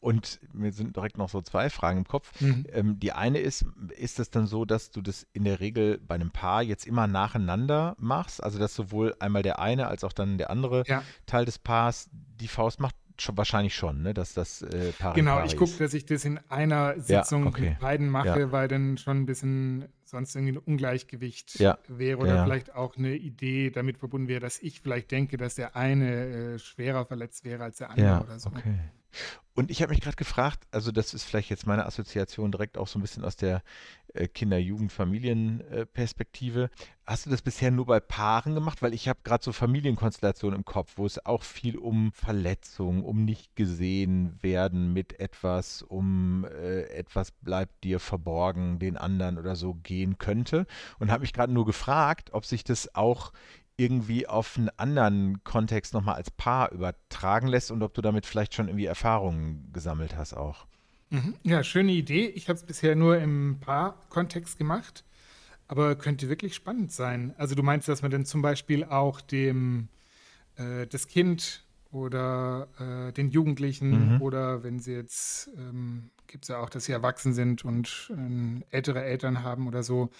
[0.00, 2.38] Und mir sind direkt noch so zwei Fragen im Kopf.
[2.40, 2.66] Mhm.
[2.70, 3.64] Ähm, die eine ist,
[3.96, 7.06] ist es dann so, dass du das in der Regel bei einem Paar jetzt immer
[7.06, 8.42] nacheinander machst?
[8.42, 11.02] Also dass sowohl einmal der eine als auch dann der andere ja.
[11.24, 12.94] Teil des Paars die Faust macht?
[13.18, 14.12] Schon, wahrscheinlich schon, ne?
[14.12, 17.68] dass das äh, Paar Genau, ich gucke, dass ich das in einer Sitzung ja, okay.
[17.70, 18.52] mit beiden mache, ja.
[18.52, 21.76] weil dann schon ein bisschen sonst irgendwie ein Ungleichgewicht ja.
[21.88, 25.76] wäre oder vielleicht auch eine Idee damit verbunden wäre, dass ich vielleicht denke, dass der
[25.76, 28.50] eine äh, schwerer verletzt wäre als der andere oder so.
[28.50, 28.78] Okay.
[29.56, 32.88] Und ich habe mich gerade gefragt, also das ist vielleicht jetzt meine Assoziation direkt auch
[32.88, 33.62] so ein bisschen aus der
[34.12, 36.70] äh, Kinder-, Jugend-, Familienperspektive.
[37.06, 38.82] Hast du das bisher nur bei Paaren gemacht?
[38.82, 43.24] Weil ich habe gerade so Familienkonstellationen im Kopf, wo es auch viel um Verletzungen, um
[43.24, 49.74] nicht gesehen werden mit etwas, um äh, etwas bleibt dir verborgen, den anderen oder so
[49.74, 50.66] gehen könnte.
[50.98, 53.32] Und habe mich gerade nur gefragt, ob sich das auch
[53.76, 58.54] irgendwie auf einen anderen Kontext nochmal als Paar übertragen lässt und ob du damit vielleicht
[58.54, 60.66] schon irgendwie Erfahrungen gesammelt hast auch.
[61.10, 61.34] Mhm.
[61.42, 62.26] Ja, schöne Idee.
[62.26, 65.04] Ich habe es bisher nur im Paar-Kontext gemacht,
[65.68, 67.34] aber könnte wirklich spannend sein.
[67.36, 69.88] Also du meinst, dass man dann zum Beispiel auch dem
[70.56, 74.22] äh, das Kind oder äh, den Jugendlichen mhm.
[74.22, 78.76] oder wenn sie jetzt, ähm, gibt es ja auch, dass sie erwachsen sind und äh,
[78.76, 80.10] ältere Eltern haben oder so,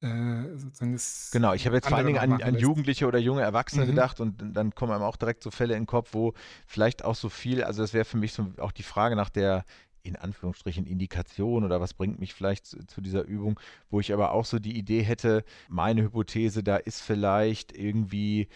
[0.00, 3.84] sozusagen das genau, ich habe jetzt vor allen Dingen an, an Jugendliche oder junge Erwachsene
[3.84, 3.90] mhm.
[3.90, 6.34] gedacht und dann kommen einem auch direkt so Fälle in den Kopf, wo
[6.66, 9.64] vielleicht auch so viel, also das wäre für mich so auch die Frage nach der
[10.04, 13.58] in Anführungsstrichen Indikation oder was bringt mich vielleicht zu, zu, dieser Übung,
[13.90, 18.48] wo ich aber auch so die Idee hätte, meine Hypothese, da ist vielleicht irgendwie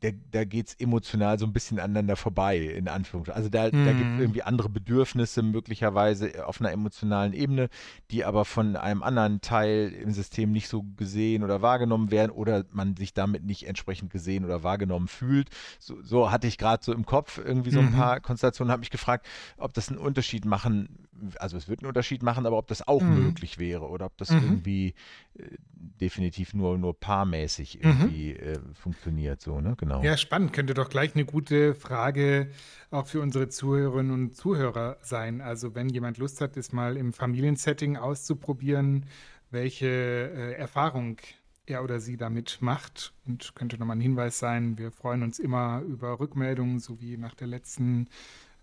[0.00, 3.36] da, da geht es emotional so ein bisschen aneinander vorbei, in Anführungszeichen.
[3.36, 3.84] Also da, mhm.
[3.84, 7.68] da gibt es irgendwie andere Bedürfnisse möglicherweise auf einer emotionalen Ebene,
[8.10, 12.64] die aber von einem anderen Teil im System nicht so gesehen oder wahrgenommen werden oder
[12.72, 15.50] man sich damit nicht entsprechend gesehen oder wahrgenommen fühlt.
[15.78, 17.96] So, so hatte ich gerade so im Kopf irgendwie so ein mhm.
[17.96, 19.26] paar Konstellationen, habe mich gefragt,
[19.56, 21.08] ob das einen Unterschied machen,
[21.38, 23.24] also es wird einen Unterschied machen, aber ob das auch mhm.
[23.24, 24.42] möglich wäre oder ob das mhm.
[24.42, 24.94] irgendwie
[25.38, 25.56] äh,
[26.00, 27.80] definitiv nur, nur paarmäßig mhm.
[27.82, 29.73] irgendwie äh, funktioniert, so, ne?
[29.76, 30.02] Genau.
[30.02, 30.52] Ja, spannend.
[30.52, 32.50] Könnte doch gleich eine gute Frage
[32.90, 35.40] auch für unsere Zuhörerinnen und Zuhörer sein.
[35.40, 39.06] Also, wenn jemand Lust hat, das mal im Familiensetting auszuprobieren,
[39.50, 41.18] welche äh, Erfahrung
[41.66, 43.12] er oder sie damit macht.
[43.26, 47.34] Und könnte nochmal ein Hinweis sein, wir freuen uns immer über Rückmeldungen, so wie nach
[47.34, 48.08] der letzten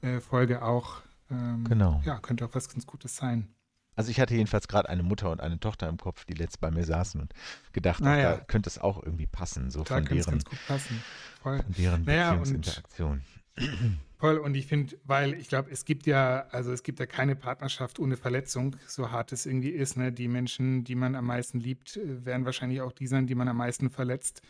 [0.02, 1.02] äh, Folge auch.
[1.30, 2.02] Ähm, genau.
[2.06, 3.48] Ja, könnte auch was ganz Gutes sein.
[3.96, 6.72] Also ich hatte jedenfalls gerade eine Mutter und eine Tochter im Kopf, die letzt bei
[6.72, 7.34] mir saßen und
[7.74, 8.38] gedacht, naja.
[8.38, 11.04] da könnte es auch irgendwie passen, so da von deren, ganz gut passen.
[11.42, 11.62] Voll.
[11.62, 13.22] Von deren naja, Beziehungsinteraktion.
[14.18, 17.36] Voll, und ich finde, weil ich glaube, es gibt ja, also es gibt ja keine
[17.36, 19.98] Partnerschaft ohne Verletzung, so hart es irgendwie ist.
[19.98, 20.12] Ne?
[20.12, 23.48] Die Menschen, die man am meisten liebt, äh, werden wahrscheinlich auch die sein, die man
[23.48, 24.44] am meisten verletzt.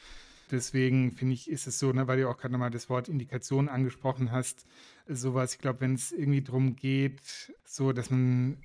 [0.51, 3.69] Deswegen finde ich, ist es so, ne, weil du auch gerade nochmal das Wort Indikation
[3.69, 4.65] angesprochen hast,
[5.07, 8.57] sowas, ich glaube, wenn es irgendwie darum geht, so, dass man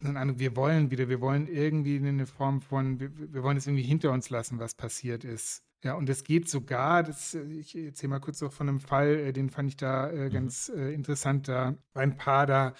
[0.00, 4.12] wir wollen wieder, wir wollen irgendwie eine Form von, wir, wir wollen es irgendwie hinter
[4.12, 5.62] uns lassen, was passiert ist.
[5.82, 9.32] Ja, und es geht sogar, das, ich erzähle mal kurz noch von einem Fall, äh,
[9.32, 10.30] den fand ich da äh, mhm.
[10.30, 11.48] ganz äh, interessant.
[11.48, 12.74] Da ein Paar, da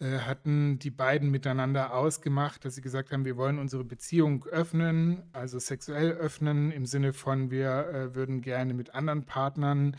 [0.00, 5.22] äh, hatten die beiden miteinander ausgemacht, dass sie gesagt haben, wir wollen unsere Beziehung öffnen,
[5.32, 9.96] also sexuell öffnen, im Sinne von, wir äh, würden gerne mit anderen Partnern,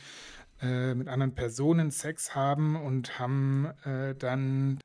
[0.62, 3.70] äh, mit anderen Personen Sex haben und haben
[4.20, 4.80] dann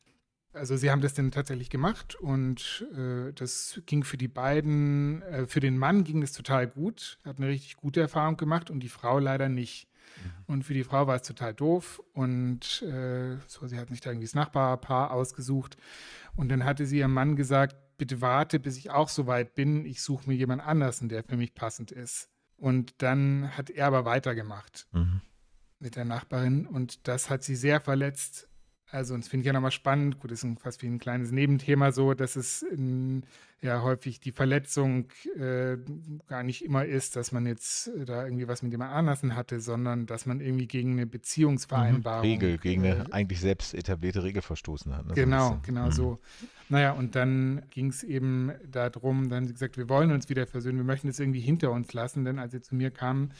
[0.57, 5.47] also sie haben das dann tatsächlich gemacht und äh, das ging für die beiden, äh,
[5.47, 8.81] für den Mann ging es total gut, er hat eine richtig gute Erfahrung gemacht und
[8.81, 9.89] die Frau leider nicht.
[10.23, 10.55] Mhm.
[10.55, 14.11] Und für die Frau war es total doof und äh, so, sie hat sich da
[14.11, 15.77] irgendwie das Nachbarpaar ausgesucht
[16.35, 19.85] und dann hatte sie ihrem Mann gesagt, bitte warte, bis ich auch so weit bin,
[19.85, 22.31] ich suche mir jemand anders, der für mich passend ist.
[22.57, 25.21] Und dann hat er aber weitergemacht mhm.
[25.79, 28.49] mit der Nachbarin und das hat sie sehr verletzt
[28.97, 30.19] also, und das finde ich ja nochmal spannend.
[30.21, 33.25] Gut, das ist fast wie ein kleines Nebenthema so, dass es in,
[33.61, 35.77] ja häufig die Verletzung äh,
[36.27, 39.61] gar nicht immer ist, dass man jetzt äh, da irgendwie was mit jemand anders hatte,
[39.61, 42.27] sondern dass man irgendwie gegen eine Beziehungsvereinbarung.
[42.27, 42.33] Mhm.
[42.33, 45.07] Regel, gegen äh, eine eigentlich selbst etablierte Regel verstoßen hat.
[45.07, 45.13] Ne?
[45.15, 45.93] Genau, so genau mhm.
[45.93, 46.19] so.
[46.71, 50.85] Naja, und dann ging es eben darum, dann gesagt, wir wollen uns wieder versöhnen, wir
[50.85, 53.35] möchten es irgendwie hinter uns lassen, denn als sie zu mir kamen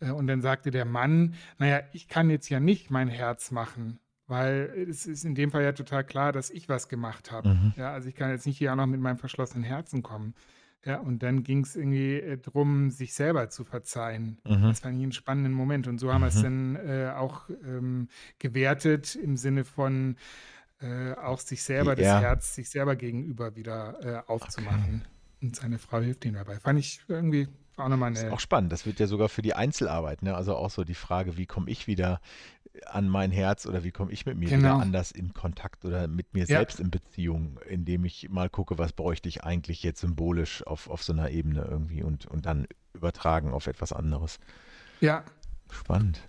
[0.00, 3.98] äh, und dann sagte der Mann, naja, ich kann jetzt ja nicht mein Herz machen
[4.32, 7.50] weil es ist in dem Fall ja total klar, dass ich was gemacht habe.
[7.50, 7.74] Mhm.
[7.76, 10.34] Ja, also ich kann jetzt nicht hier auch noch mit meinem verschlossenen Herzen kommen.
[10.86, 14.38] Ja, und dann ging es irgendwie äh, darum, sich selber zu verzeihen.
[14.44, 14.62] Mhm.
[14.62, 15.86] Das fand ich einen spannenden Moment.
[15.86, 16.24] Und so haben mhm.
[16.24, 18.08] wir es dann äh, auch ähm,
[18.38, 20.16] gewertet im Sinne von
[20.80, 25.04] äh, auch sich selber, das Herz sich selber gegenüber wieder äh, aufzumachen.
[25.42, 26.58] und seine Frau hilft ihm dabei.
[26.58, 27.48] Fand ich irgendwie
[27.82, 28.14] auch nochmal eine.
[28.16, 28.72] Das ist auch spannend.
[28.72, 30.34] Das wird ja sogar für die Einzelarbeit, ne?
[30.34, 32.20] Also auch so die Frage, wie komme ich wieder
[32.86, 34.62] an mein Herz oder wie komme ich mit mir Genau.
[34.74, 36.58] wieder anders in Kontakt oder mit mir Ja.
[36.58, 41.02] selbst in Beziehung, indem ich mal gucke, was bräuchte ich eigentlich jetzt symbolisch auf, auf
[41.02, 44.38] so einer Ebene irgendwie und, und dann übertragen auf etwas anderes.
[45.00, 45.24] Ja,
[45.70, 46.20] Spannend.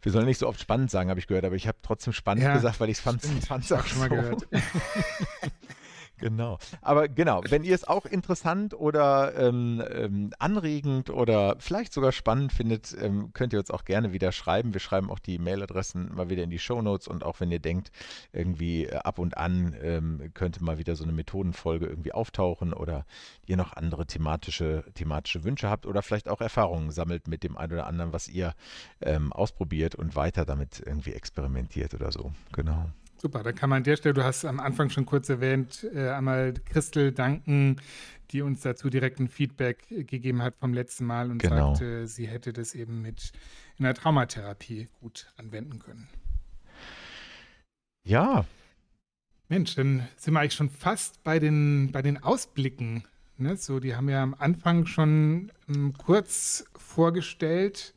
[0.00, 2.42] Wir sollen nicht so oft spannend sagen, habe ich gehört, aber ich habe trotzdem spannend
[2.44, 4.14] Ja, gesagt, weil ich es fand, fand's auch schon mal so.
[4.16, 4.48] gehört.
[6.22, 6.58] Genau.
[6.82, 12.52] Aber genau, wenn ihr es auch interessant oder ähm, ähm, anregend oder vielleicht sogar spannend
[12.52, 14.72] findet, ähm, könnt ihr uns auch gerne wieder schreiben.
[14.72, 17.90] Wir schreiben auch die Mailadressen mal wieder in die Shownotes und auch wenn ihr denkt,
[18.32, 23.04] irgendwie äh, ab und an ähm, könnte mal wieder so eine Methodenfolge irgendwie auftauchen oder
[23.44, 27.72] ihr noch andere thematische, thematische Wünsche habt oder vielleicht auch Erfahrungen sammelt mit dem einen
[27.72, 28.54] oder anderen, was ihr
[29.00, 32.30] ähm, ausprobiert und weiter damit irgendwie experimentiert oder so.
[32.52, 32.92] Genau.
[33.22, 33.42] Super.
[33.42, 36.52] Da kann man an der Stelle, du hast am Anfang schon kurz erwähnt, äh, einmal
[36.66, 37.76] Christel danken,
[38.32, 41.74] die uns dazu direkt ein Feedback äh, gegeben hat vom letzten Mal und Genau.
[41.74, 43.32] sagte, sie hätte das eben mit
[43.78, 46.08] in der Traumatherapie gut anwenden können.
[48.04, 48.44] Ja,
[49.48, 53.04] Mensch, dann sind wir eigentlich schon fast bei den, bei den Ausblicken.
[53.36, 53.56] Ne?
[53.56, 57.94] So, die haben ja am Anfang schon ähm, kurz vorgestellt.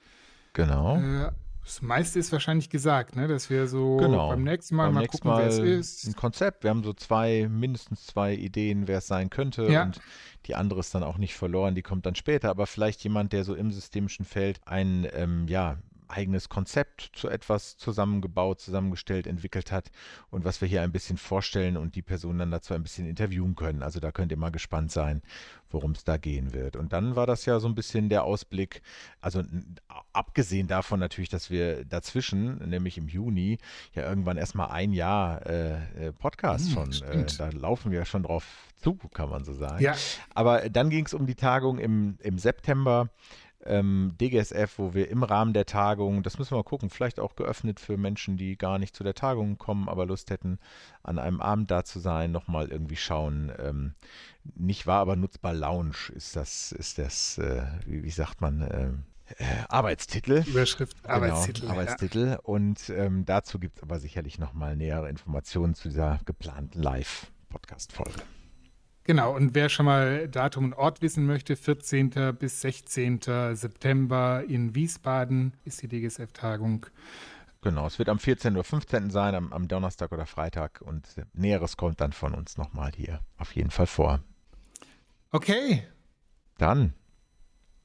[0.54, 0.98] genau.
[1.00, 1.32] Äh,
[1.66, 3.28] das meiste ist wahrscheinlich gesagt, ne?
[3.28, 4.30] dass wir so Genau.
[4.30, 6.06] beim nächsten Mal Beim mal nächsten gucken, wer es ist.
[6.08, 6.64] ein Konzept.
[6.64, 9.64] Wir haben so zwei, mindestens zwei Ideen, wer es sein könnte.
[9.72, 9.84] Ja.
[9.84, 10.00] Und
[10.46, 12.50] die andere ist dann auch nicht verloren, die kommt dann später.
[12.52, 15.78] Aber vielleicht jemand, der so im systemischen Feld ein ähm, ja,
[16.08, 19.92] eigenes Konzept zu etwas zusammengebaut, zusammengestellt, entwickelt hat
[20.30, 23.56] und was wir hier ein bisschen vorstellen und die Person dann dazu ein bisschen interviewen
[23.56, 23.84] können.
[23.84, 25.22] Also da könnt ihr mal gespannt sein,
[25.70, 26.76] worum es da gehen wird.
[26.76, 28.82] Und dann war das ja so ein bisschen der Ausblick,
[29.22, 29.44] also
[30.14, 33.58] abgesehen davon natürlich, dass wir dazwischen, nämlich im Juni,
[33.94, 38.24] ja irgendwann erstmal ein Jahr äh, äh, Podcast Hm, schon, äh, da laufen wir schon
[38.24, 38.46] drauf
[38.78, 39.84] zu, kann man so sagen.
[39.84, 39.96] Ja,
[40.34, 43.10] Aber dann ging es um die Tagung im, im September.
[43.66, 47.36] Ähm, DGSF, wo wir im Rahmen der Tagung, das müssen wir mal gucken, vielleicht auch
[47.36, 50.60] geöffnet für Menschen, die gar nicht zu der Tagung kommen, aber Lust hätten,
[51.04, 53.52] an einem Abend da zu sein, nochmal irgendwie schauen.
[53.60, 53.96] Ähm,
[54.56, 59.04] nicht wahr, aber nutzbar Lounge ist das, ist das, äh, wie, wie sagt man, ähm,
[59.38, 60.44] äh, Arbeitstitel.
[60.46, 61.62] Überschrift, Arbeitstitel.
[61.62, 62.38] Genau, Arbeitstitel.
[62.44, 68.22] Und ähm, dazu gibt es aber sicherlich nochmal nähere Informationen zu dieser geplanten Live-Podcast-Folge.
[69.06, 72.36] Genau, und wer schon mal Datum und Ort wissen möchte, 14.
[72.40, 73.20] bis 16.
[73.54, 76.88] September in Wiesbaden ist die DGSF-Tagung.
[77.62, 78.54] Genau, es wird am 14.
[78.54, 79.12] oder 15.
[79.12, 83.56] sein, am, am Donnerstag oder Freitag und Näheres kommt dann von uns nochmal hier auf
[83.56, 84.22] jeden Fall vor.
[85.32, 85.84] Okay,
[86.58, 86.94] Dann,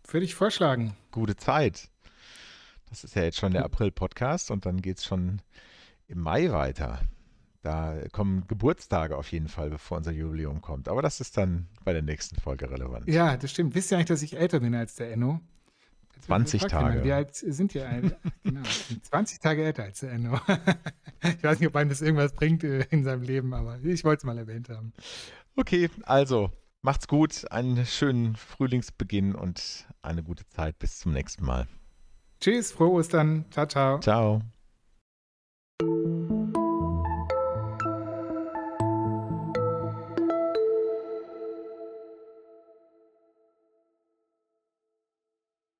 [0.08, 0.96] würde ich vorschlagen.
[1.10, 1.90] gute Zeit.
[2.88, 5.42] Das ist ja jetzt schon der April-Podcast und dann geht es schon
[6.08, 7.00] im Mai weiter.
[7.62, 10.88] Da kommen Geburtstage auf jeden Fall, bevor unser Jubiläum kommt.
[10.88, 13.06] Aber das ist dann bei der nächsten Folge relevant.
[13.06, 13.74] Ja, das stimmt.
[13.74, 15.40] Wisst ihr eigentlich, dass ich älter bin als der Enno?
[16.16, 17.04] Jetzt wird 20 gefragt, Tage.
[17.04, 18.14] Wie alt sind eigentlich?
[18.44, 20.40] genau, ich bin 20 Tage älter als der Enno.
[21.22, 24.20] ich weiß nicht, ob einem das irgendwas bringt äh, in seinem Leben, aber ich wollte
[24.20, 24.94] es mal erwähnt haben.
[25.56, 26.50] Okay, also
[26.80, 30.78] macht's gut, einen schönen Frühlingsbeginn und eine gute Zeit.
[30.78, 31.66] Bis zum nächsten Mal.
[32.40, 33.44] Tschüss, frohe Ostern.
[33.50, 34.00] Ciao, ciao.
[34.00, 34.40] Ciao.